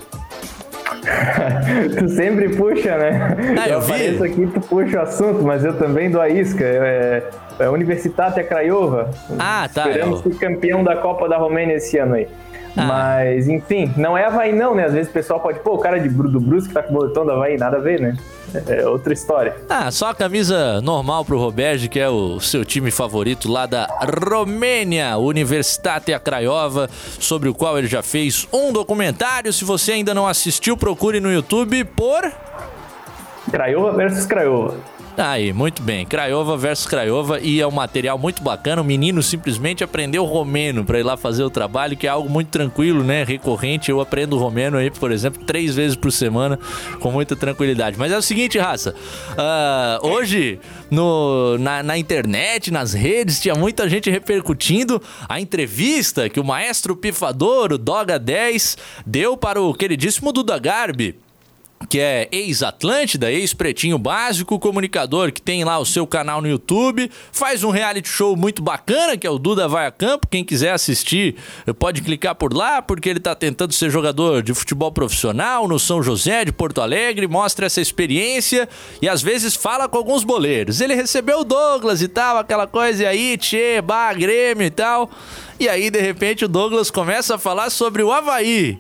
[1.98, 3.36] Tu sempre puxa, né?
[3.60, 6.64] Ah, eu, eu apareço aqui, tu puxa o assunto, mas eu também dou a isca.
[6.64, 7.24] É,
[7.60, 9.10] é Universitatea Craiova.
[9.38, 9.88] Ah, tá.
[9.88, 12.28] Esperamos ser campeão da Copa da Romênia esse ano aí.
[12.76, 12.86] Ah.
[12.86, 14.86] Mas, enfim, não é Havaí não, né?
[14.86, 17.26] Às vezes o pessoal pode, pô, o cara de, do Brusque tá com o boletão
[17.26, 18.18] da Havaí, nada a ver, né?
[18.68, 19.56] É outra história.
[19.70, 23.88] Ah, só a camisa normal pro Roberto, que é o seu time favorito lá da
[24.28, 26.90] Romênia, Universitatea Craiova,
[27.20, 29.54] sobre o qual ele já fez um documentário.
[29.54, 32.32] Se você ainda não assistiu, procure no YouTube por...
[33.52, 34.76] Craiova versus Craiova.
[35.18, 36.06] Aí, muito bem.
[36.06, 38.82] Craiova versus Craiova e é um material muito bacana.
[38.82, 42.48] O menino simplesmente aprendeu romeno para ir lá fazer o trabalho, que é algo muito
[42.50, 43.24] tranquilo, né?
[43.24, 43.92] Recorrente.
[43.92, 46.58] Eu aprendo romeno aí, por exemplo, três vezes por semana
[47.00, 47.98] com muita tranquilidade.
[47.98, 48.96] Mas é o seguinte, raça.
[49.32, 56.40] Uh, hoje, no, na, na internet, nas redes, tinha muita gente repercutindo a entrevista que
[56.40, 61.16] o maestro pifador, o Doga 10, deu para o queridíssimo Duda Garbi
[61.90, 67.64] que é ex-Atlântida, ex-Pretinho Básico, comunicador que tem lá o seu canal no YouTube, faz
[67.64, 70.28] um reality show muito bacana, que é o Duda Vai a Campo.
[70.28, 71.36] Quem quiser assistir,
[71.80, 76.04] pode clicar por lá, porque ele está tentando ser jogador de futebol profissional no São
[76.04, 78.70] José de Porto Alegre, mostra essa experiência
[79.02, 80.82] e às vezes fala com alguns boleiros.
[80.82, 85.10] Ele recebeu o Douglas e tal, aquela coisa, e aí, tchê, bah, Grêmio e tal.
[85.60, 88.78] E aí, de repente, o Douglas começa a falar sobre o Havaí.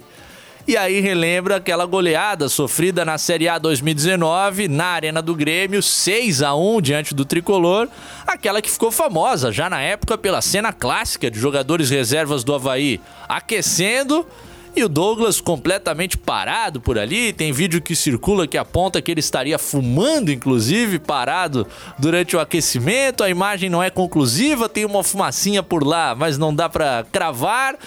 [0.68, 6.44] E aí relembra aquela goleada sofrida na Série A 2019 na Arena do Grêmio, 6
[6.44, 7.88] a 1 diante do Tricolor,
[8.28, 13.02] aquela que ficou famosa já na época pela cena clássica de jogadores reservas do Havaí
[13.28, 14.28] aquecendo
[14.76, 17.34] e o Douglas completamente parado por ali.
[17.34, 21.66] Tem vídeo que circula que aponta que ele estaria fumando, inclusive, parado
[21.98, 23.24] durante o aquecimento.
[23.24, 27.78] A imagem não é conclusiva, tem uma fumacinha por lá, mas não dá para cravar.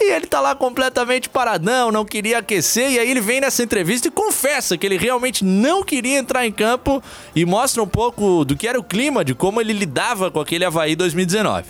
[0.00, 2.90] E ele tá lá completamente paradão, não queria aquecer.
[2.92, 6.52] E aí ele vem nessa entrevista e confessa que ele realmente não queria entrar em
[6.52, 7.02] campo
[7.34, 10.64] e mostra um pouco do que era o clima, de como ele lidava com aquele
[10.64, 11.64] Havaí 2019.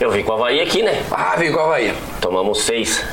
[0.00, 1.04] Eu vim com o Havaí aqui, né?
[1.10, 1.94] Ah, vim com o Havaí.
[2.20, 3.04] Tomamos seis.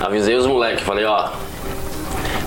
[0.00, 1.30] Avisei os moleques, falei, ó,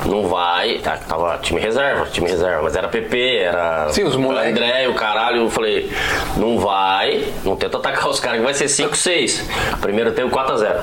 [0.06, 0.80] não vai.
[0.80, 3.90] Tá, tava time reserva, time reserva, mas era PP, era.
[3.90, 4.52] Sim, os moleques.
[4.52, 5.44] André, o caralho.
[5.44, 5.92] Eu falei,
[6.38, 9.44] não vai, não tenta atacar os caras que vai ser 5-6.
[9.82, 10.78] Primeiro tempo 4x0.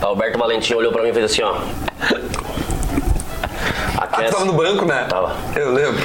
[0.00, 1.56] Alberto Valentim olhou pra mim e fez assim, ó.
[3.98, 4.28] Aquece.
[4.28, 5.06] Ah, tava no banco, né?
[5.08, 5.36] Tava.
[5.54, 6.02] Eu lembro.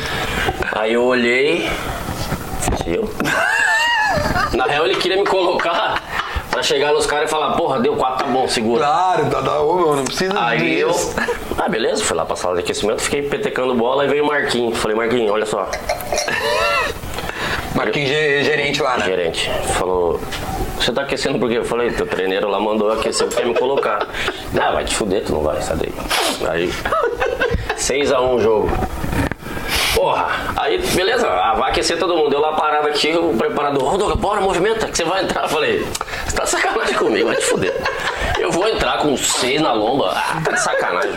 [0.73, 1.69] Aí eu olhei.
[2.85, 3.13] Eu?
[4.53, 6.01] Na real ele queria me colocar
[6.53, 8.85] Pra chegar nos caras e falar, porra, deu 4, tá bom, segura.
[8.85, 10.91] Claro, tá, tá, ô, não precisa Aí eu,
[11.57, 14.77] ah, beleza, fui lá pra sala de aquecimento, fiquei petecando bola e veio o Marquinhos.
[14.77, 15.67] Falei, Marquinhos, olha só.
[17.73, 19.05] Marquinhos gerente lá, né?
[19.05, 19.49] Gerente.
[19.79, 20.21] Falou,
[20.77, 21.57] você tá aquecendo por quê?
[21.57, 24.07] Eu falei, teu treineiro lá mandou aquecer porque me colocar.
[24.55, 25.93] Ah, vai te fuder, tu não vai, sai daí.
[26.51, 26.73] Aí,
[27.77, 28.69] 6x1 o jogo.
[29.93, 32.33] Porra, aí beleza, vai aquecer todo mundo.
[32.33, 35.43] Eu lá parado aqui, o preparador, ô Douglas, bora, movimenta, que você vai entrar.
[35.43, 35.87] Eu falei,
[36.25, 37.75] você tá de sacanagem comigo, vai te fuder.
[38.39, 41.11] Eu vou entrar com seis na lomba, ah, tá de sacanagem.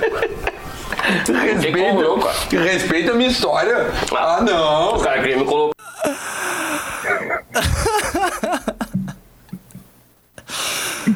[1.06, 2.34] Respeita, como não, cara.
[2.50, 3.86] Respeita a minha história.
[4.12, 4.96] Ah, ah não.
[4.96, 5.76] O cara queria me colocar.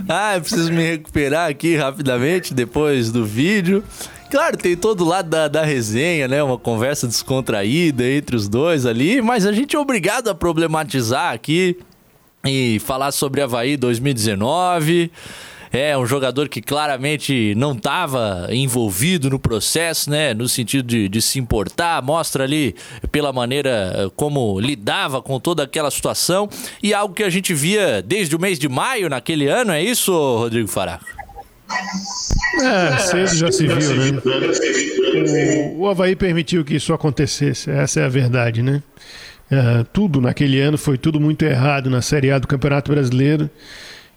[0.08, 3.82] ah, eu preciso me recuperar aqui rapidamente depois do vídeo.
[4.30, 6.40] Claro, tem todo lado da, da resenha, né?
[6.40, 11.76] Uma conversa descontraída entre os dois ali, mas a gente é obrigado a problematizar aqui
[12.44, 15.10] e falar sobre Havaí 2019.
[15.72, 20.32] É um jogador que claramente não estava envolvido no processo, né?
[20.32, 22.76] No sentido de, de, se importar, mostra ali
[23.10, 26.48] pela maneira eh, como lidava com toda aquela situação
[26.80, 30.12] e algo que a gente via desde o mês de maio naquele ano, é isso,
[30.12, 31.06] Rodrigo Faraco?
[32.58, 34.20] É, cedo já se viu, né?
[35.74, 38.82] O, o Havaí permitiu que isso acontecesse, essa é a verdade, né?
[39.50, 43.50] É, tudo naquele ano foi tudo muito errado na Série A do Campeonato Brasileiro.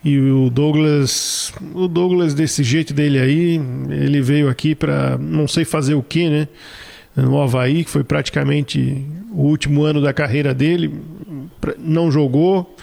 [0.03, 5.63] E o Douglas, o Douglas desse jeito dele aí, ele veio aqui para não sei
[5.63, 6.47] fazer o que, né?
[7.15, 10.93] No Havaí, que foi praticamente o último ano da carreira dele,
[11.79, 12.75] não jogou.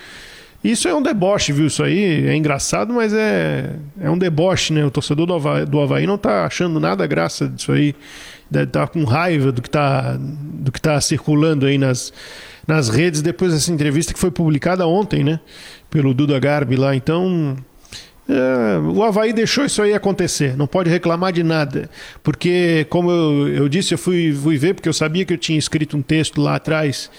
[0.62, 1.66] Isso é um deboche, viu?
[1.66, 4.84] Isso aí é engraçado, mas é, é um deboche, né?
[4.84, 7.94] O torcedor do Havaí, do Havaí não tá achando nada graça disso aí.
[8.50, 12.12] Deve estar tá com raiva do que tá, do que tá circulando aí nas,
[12.66, 15.40] nas redes depois dessa entrevista que foi publicada ontem, né?
[15.88, 16.94] Pelo Duda Garbi lá.
[16.94, 17.56] Então,
[18.28, 21.88] é, o Havaí deixou isso aí acontecer, não pode reclamar de nada.
[22.22, 25.58] Porque, como eu, eu disse, eu fui, fui ver, porque eu sabia que eu tinha
[25.58, 27.11] escrito um texto lá atrás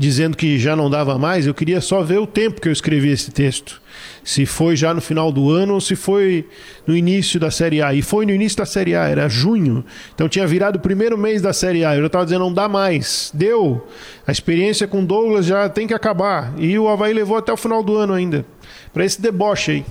[0.00, 3.10] dizendo que já não dava mais, eu queria só ver o tempo que eu escrevi
[3.10, 3.82] esse texto.
[4.24, 6.48] Se foi já no final do ano ou se foi
[6.86, 7.92] no início da Série A.
[7.92, 9.84] E foi no início da Série A, era junho.
[10.14, 11.94] Então tinha virado o primeiro mês da Série A.
[11.94, 13.30] Eu já estava dizendo, não dá mais.
[13.34, 13.86] Deu.
[14.26, 16.54] A experiência com Douglas já tem que acabar.
[16.56, 18.46] E o Havaí levou até o final do ano ainda.
[18.94, 19.84] Para esse deboche aí.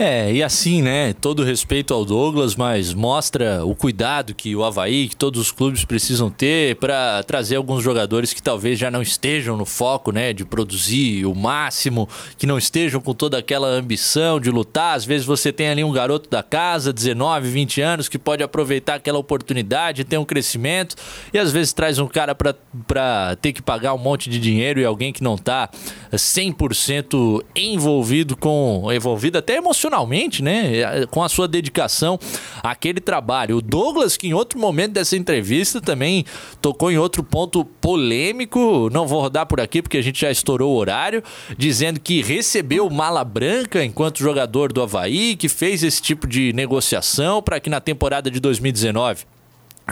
[0.00, 1.12] É, e assim, né?
[1.12, 5.84] Todo respeito ao Douglas, mas mostra o cuidado que o Havaí, que todos os clubes
[5.84, 10.32] precisam ter para trazer alguns jogadores que talvez já não estejam no foco, né?
[10.32, 14.94] De produzir o máximo, que não estejam com toda aquela ambição de lutar.
[14.94, 18.94] Às vezes você tem ali um garoto da casa, 19, 20 anos, que pode aproveitar
[18.94, 20.94] aquela oportunidade, ter um crescimento,
[21.34, 24.84] e às vezes traz um cara para ter que pagar um monte de dinheiro e
[24.84, 25.68] alguém que não tá
[26.12, 28.88] 100% envolvido com.
[28.92, 31.06] envolvido até emocionalmente profissionalmente, né?
[31.10, 32.18] Com a sua dedicação
[32.62, 33.56] àquele trabalho.
[33.56, 36.24] O Douglas, que em outro momento dessa entrevista também
[36.60, 40.74] tocou em outro ponto polêmico, não vou rodar por aqui porque a gente já estourou
[40.74, 41.22] o horário,
[41.56, 47.42] dizendo que recebeu mala branca enquanto jogador do Havaí, que fez esse tipo de negociação
[47.42, 49.37] para que na temporada de 2019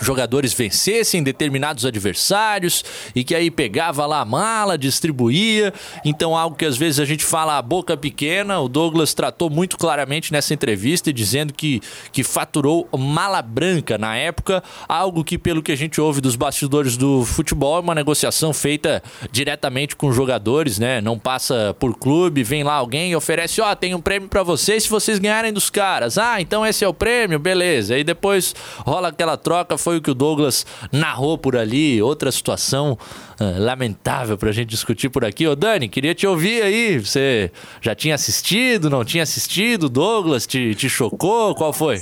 [0.01, 5.73] jogadores vencessem determinados adversários e que aí pegava lá a mala, distribuía.
[6.05, 9.77] Então, algo que às vezes a gente fala a boca pequena, o Douglas tratou muito
[9.77, 11.81] claramente nessa entrevista, dizendo que,
[12.12, 16.97] que faturou mala branca na época, algo que, pelo que a gente ouve dos bastidores
[16.97, 21.01] do futebol, é uma negociação feita diretamente com jogadores, né?
[21.01, 24.43] Não passa por clube, vem lá alguém e oferece: Ó, oh, tem um prêmio para
[24.43, 26.18] vocês se vocês ganharem dos caras.
[26.18, 27.94] Ah, então esse é o prêmio, beleza.
[27.94, 32.99] Aí depois rola aquela troca foi o que o Douglas narrou por ali, outra situação
[33.41, 35.47] uh, lamentável pra gente discutir por aqui.
[35.47, 36.99] Ô Dani, queria te ouvir aí.
[36.99, 39.89] Você já tinha assistido, não tinha assistido?
[39.89, 41.55] Douglas te, te chocou?
[41.55, 42.01] Qual foi?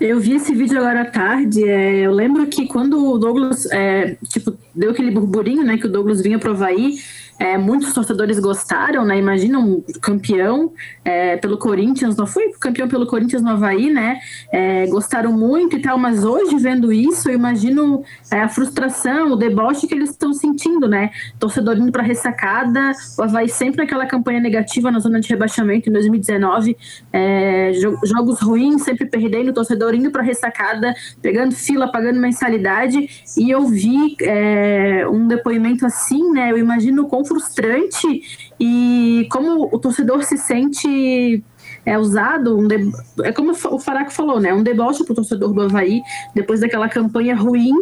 [0.00, 1.62] Eu vi esse vídeo agora à tarde.
[1.62, 5.78] É, eu lembro que quando o Douglas é, tipo, deu aquele burburinho, né?
[5.78, 6.98] Que o Douglas vinha pro Havaí
[7.38, 9.18] é, muitos torcedores gostaram, né?
[9.18, 10.72] Imagina um campeão
[11.04, 14.18] é, pelo Corinthians, não foi campeão pelo Corinthians no Havaí, né?
[14.50, 19.36] É, gostaram muito e tal, mas hoje vendo isso, eu imagino é, a frustração, o
[19.36, 21.10] deboche que eles estão sentindo, né?
[21.38, 25.92] Torcedor indo para ressacada, o Havaí sempre naquela campanha negativa na zona de rebaixamento em
[25.92, 26.76] 2019,
[27.12, 27.72] é,
[28.04, 34.16] jogos ruins, sempre perdendo, torcedor indo para ressacada, pegando fila, pagando mensalidade, e eu vi
[34.22, 36.50] é, um depoimento assim, né?
[36.50, 38.22] Eu imagino com frustrante
[38.58, 41.44] e como o torcedor se sente
[41.84, 42.90] é usado, um de...
[43.22, 44.52] é como o Faraco falou, né?
[44.52, 46.02] Um deboche para o torcedor do Havaí
[46.34, 47.74] depois daquela campanha ruim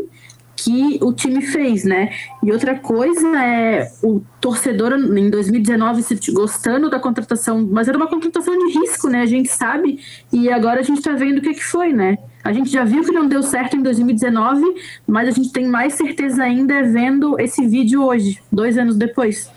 [0.56, 2.10] que o time fez, né?
[2.42, 8.06] E outra coisa é o torcedor em 2019 se gostando da contratação, mas era uma
[8.06, 9.22] contratação de risco, né?
[9.22, 9.98] A gente sabe
[10.32, 12.18] e agora a gente está vendo o que, que foi, né?
[12.42, 14.62] A gente já viu que não deu certo em 2019,
[15.06, 19.50] mas a gente tem mais certeza ainda vendo esse vídeo hoje, dois anos depois.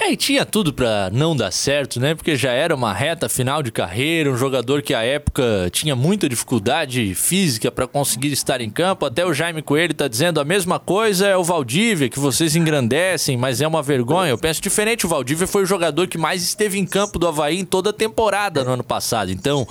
[0.00, 2.14] É, e tinha tudo para não dar certo, né?
[2.14, 6.28] Porque já era uma reta final de carreira, um jogador que à época tinha muita
[6.28, 9.06] dificuldade física para conseguir estar em campo.
[9.06, 13.36] Até o Jaime Coelho tá dizendo a mesma coisa é o Valdívia, que vocês engrandecem,
[13.36, 14.30] mas é uma vergonha.
[14.30, 17.60] Eu penso diferente, o Valdívia foi o jogador que mais esteve em campo do Havaí
[17.60, 19.30] em toda a temporada no ano passado.
[19.30, 19.66] Então,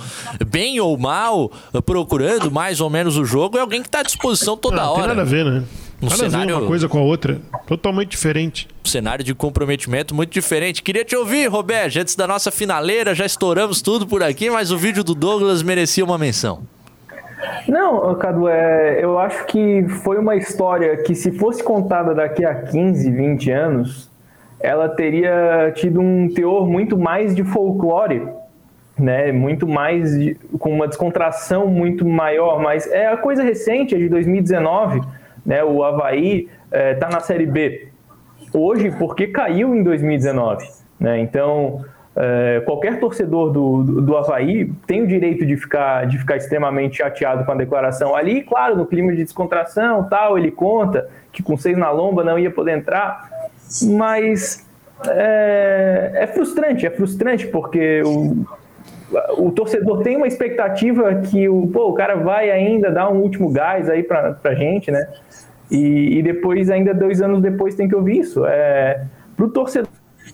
[0.46, 1.50] bem ou mal,
[1.84, 4.92] procurando mais ou menos o jogo, é alguém que tá à disposição toda não, hora.
[4.92, 5.62] Não tem nada a ver, né?
[6.02, 6.58] Um Nada cenário...
[6.58, 7.38] uma coisa com a outra.
[7.64, 8.68] Totalmente diferente.
[8.84, 10.82] Um cenário de comprometimento muito diferente.
[10.82, 14.76] Queria te ouvir, Roberto, antes da nossa finaleira, já estouramos tudo por aqui, mas o
[14.76, 16.64] vídeo do Douglas merecia uma menção.
[17.68, 22.52] Não, Cadu, é, eu acho que foi uma história que, se fosse contada daqui a
[22.52, 24.10] 15, 20 anos,
[24.58, 28.26] ela teria tido um teor muito mais de folclore,
[28.98, 29.30] né?
[29.30, 34.08] Muito mais de, com uma descontração muito maior, mas é a coisa recente, é de
[34.08, 35.00] 2019
[35.44, 35.62] né?
[35.64, 37.88] O Havaí está é, na Série B
[38.52, 40.68] hoje porque caiu em 2019.
[41.00, 41.20] Né?
[41.20, 46.36] Então, é, qualquer torcedor do, do, do Havaí tem o direito de ficar, de ficar
[46.36, 48.42] extremamente chateado com a declaração ali.
[48.42, 52.50] Claro, no clima de descontração, tal, ele conta que com seis na lomba não ia
[52.50, 53.30] poder entrar,
[53.82, 54.68] mas
[55.08, 58.44] é, é frustrante, é frustrante porque o,
[59.36, 63.50] o torcedor tem uma expectativa que o, pô, o cara vai ainda dar um último
[63.50, 65.06] gás aí pra, pra gente, né?
[65.70, 68.44] E, e depois, ainda dois anos depois, tem que ouvir isso.
[68.46, 69.04] É,
[69.36, 69.88] pro torcedor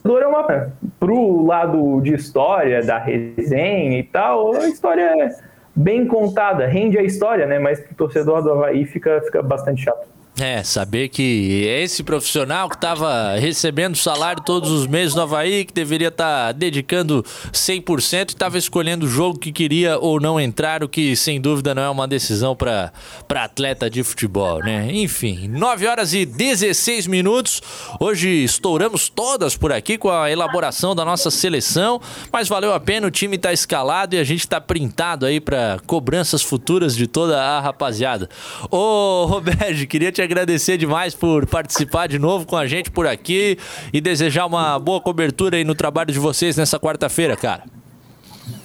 [0.04, 0.72] é uma.
[0.98, 5.28] Pro lado de história, da resenha e tal, a história é
[5.74, 7.58] bem contada, rende a história, né?
[7.58, 10.17] Mas pro torcedor do Havaí fica, fica bastante chato.
[10.40, 15.72] É, saber que esse profissional que estava recebendo salário todos os meses no Havaí, que
[15.72, 20.84] deveria estar tá dedicando 100% e estava escolhendo o jogo que queria ou não entrar,
[20.84, 22.92] o que sem dúvida não é uma decisão para
[23.28, 24.88] atleta de futebol, né?
[24.92, 27.60] Enfim, 9 horas e 16 minutos.
[27.98, 32.00] Hoje estouramos todas por aqui com a elaboração da nossa seleção,
[32.32, 35.80] mas valeu a pena, o time está escalado e a gente está printado aí para
[35.84, 38.28] cobranças futuras de toda a rapaziada.
[38.70, 43.58] Ô, Roberto, queria te agradecer demais por participar de novo com a gente por aqui
[43.92, 47.64] e desejar uma boa cobertura aí no trabalho de vocês nessa quarta-feira, cara.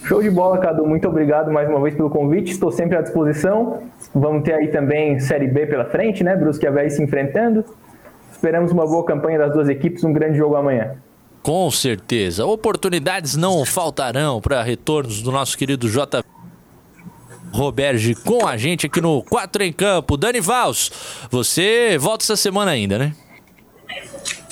[0.04, 0.86] Show de bola, Cadu.
[0.86, 2.52] Muito obrigado mais uma vez pelo convite.
[2.52, 3.84] Estou sempre à disposição.
[4.14, 6.36] Vamos ter aí também Série B pela frente, né?
[6.36, 7.64] Brusque e Havaí se enfrentando.
[8.32, 10.96] Esperamos uma boa campanha das duas equipes, um grande jogo amanhã.
[11.42, 12.46] Com certeza.
[12.46, 16.24] Oportunidades não faltarão para retornos do nosso querido J.
[17.54, 20.18] Roberge com a gente aqui no 4 em Campo.
[20.18, 20.92] Dani Vals,
[21.30, 23.14] você volta essa semana ainda, né?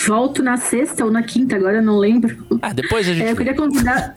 [0.05, 2.45] Volto na sexta ou na quinta, agora eu não lembro.
[2.61, 3.25] Ah, depois a gente.
[3.25, 4.15] É, eu queria convidar.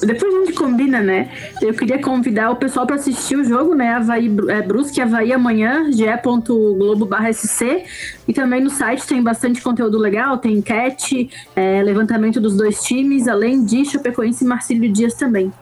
[0.00, 1.28] Depois a gente combina, né?
[1.60, 3.94] Eu queria convidar o pessoal para assistir o jogo, né?
[3.94, 7.84] Havaí, é, Brusque Havaí amanhã, ge.globo.sc.
[8.26, 13.26] E também no site tem bastante conteúdo legal, tem enquete, é, levantamento dos dois times,
[13.26, 15.52] além de Chapecoense e Marcílio Dias também.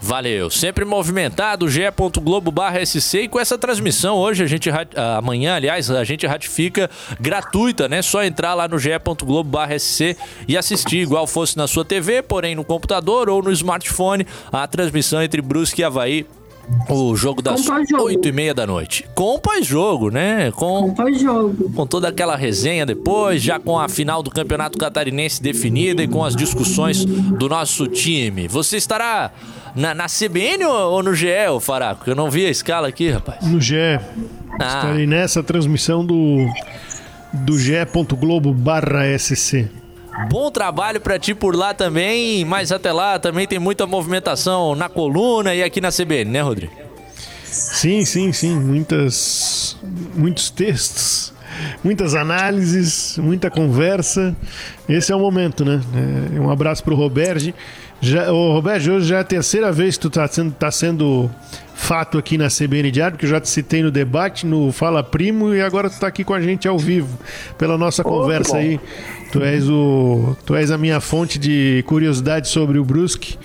[0.00, 0.48] Valeu.
[0.48, 2.52] Sempre movimentado, ge.globo
[2.84, 4.70] SC e com essa transmissão hoje, a gente
[5.18, 6.90] amanhã, aliás, a gente ratifica
[7.20, 8.00] gratuita, né?
[8.00, 10.16] Só entrar lá no ge.globo SC
[10.48, 15.22] e assistir, igual fosse na sua TV, porém no computador ou no smartphone, a transmissão
[15.22, 16.26] entre Brusque e Havaí
[16.88, 17.66] o jogo das
[18.00, 19.04] oito e meia da noite.
[19.14, 20.50] Com pós-jogo, né?
[20.52, 21.70] Com, com pós-jogo.
[21.72, 26.24] Com toda aquela resenha depois, já com a final do Campeonato Catarinense definida e com
[26.24, 28.46] as discussões do nosso time.
[28.46, 29.32] Você estará
[29.74, 32.08] na, na CBN ou, ou no GE, ô Faraco?
[32.08, 33.46] Eu não vi a escala aqui, rapaz.
[33.46, 33.76] No GE.
[34.58, 34.66] Ah.
[34.66, 36.46] Estarei nessa transmissão do,
[37.32, 39.68] do ge.globo barra SC.
[40.28, 44.88] Bom trabalho para ti por lá também, mas até lá também tem muita movimentação na
[44.88, 46.72] coluna e aqui na CBN, né, Rodrigo?
[47.44, 48.54] Sim, sim, sim.
[48.54, 49.76] Muitas,
[50.14, 51.32] muitos textos,
[51.82, 54.36] muitas análises, muita conversa.
[54.88, 55.80] Esse é o momento, né?
[56.34, 57.54] É, um abraço para o Roberge.
[58.00, 61.30] Já, ô, Roberto, hoje já é a terceira vez que tu tá sendo, tá sendo
[61.74, 65.54] fato aqui na CBN Diário, porque eu já te citei no debate, no Fala Primo,
[65.54, 67.18] e agora tu tá aqui com a gente ao vivo,
[67.58, 68.80] pela nossa oh, conversa aí.
[69.30, 73.38] Tu és, o, tu és a minha fonte de curiosidade sobre o Brusque.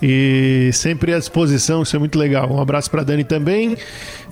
[0.00, 2.50] E sempre à disposição, isso é muito legal.
[2.50, 3.76] Um abraço para Dani também.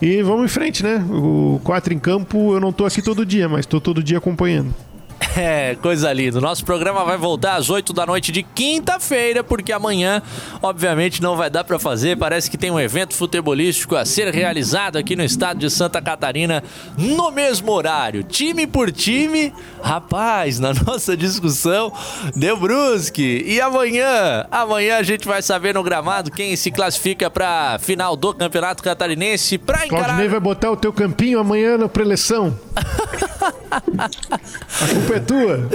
[0.00, 1.04] E vamos em frente, né?
[1.10, 4.72] O 4 em campo, eu não tô aqui todo dia, mas tô todo dia acompanhando.
[5.36, 6.40] É, coisa linda.
[6.40, 10.22] Nosso programa vai voltar às 8 da noite de quinta-feira, porque amanhã,
[10.62, 12.16] obviamente, não vai dar para fazer.
[12.16, 16.64] Parece que tem um evento futebolístico a ser realizado aqui no estado de Santa Catarina
[16.96, 18.22] no mesmo horário.
[18.22, 19.52] Time por time,
[19.82, 21.92] rapaz, na nossa discussão,
[22.34, 23.44] deu brusque.
[23.46, 28.32] E amanhã, amanhã a gente vai saber no gramado quem se classifica para final do
[28.32, 30.04] Campeonato Catarinense para encarar.
[30.04, 32.58] Claudinei vai botar o teu campinho amanhã na preleção.
[35.06, 35.68] Culpa é tua.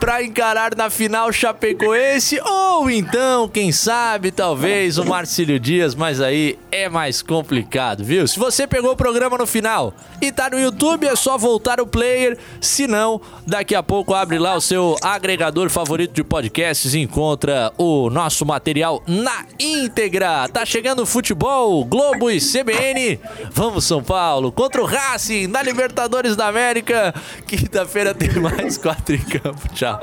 [0.00, 6.58] Pra encarar na final Chapecoense ou então, quem sabe, talvez o Marcílio Dias, mas aí
[6.72, 8.26] é mais complicado, viu?
[8.26, 11.86] Se você pegou o programa no final e tá no YouTube, é só voltar o
[11.86, 16.98] player, se não, daqui a pouco abre lá o seu agregador favorito de podcasts e
[16.98, 20.48] encontra o nosso material na íntegra.
[20.48, 23.20] Tá chegando futebol, Globo e CBN.
[23.52, 27.14] Vamos São Paulo contra o Racing na Libertadores da América.
[27.46, 29.68] Quinta-feira tem mais Quatro em campo.
[29.74, 30.00] Tchau.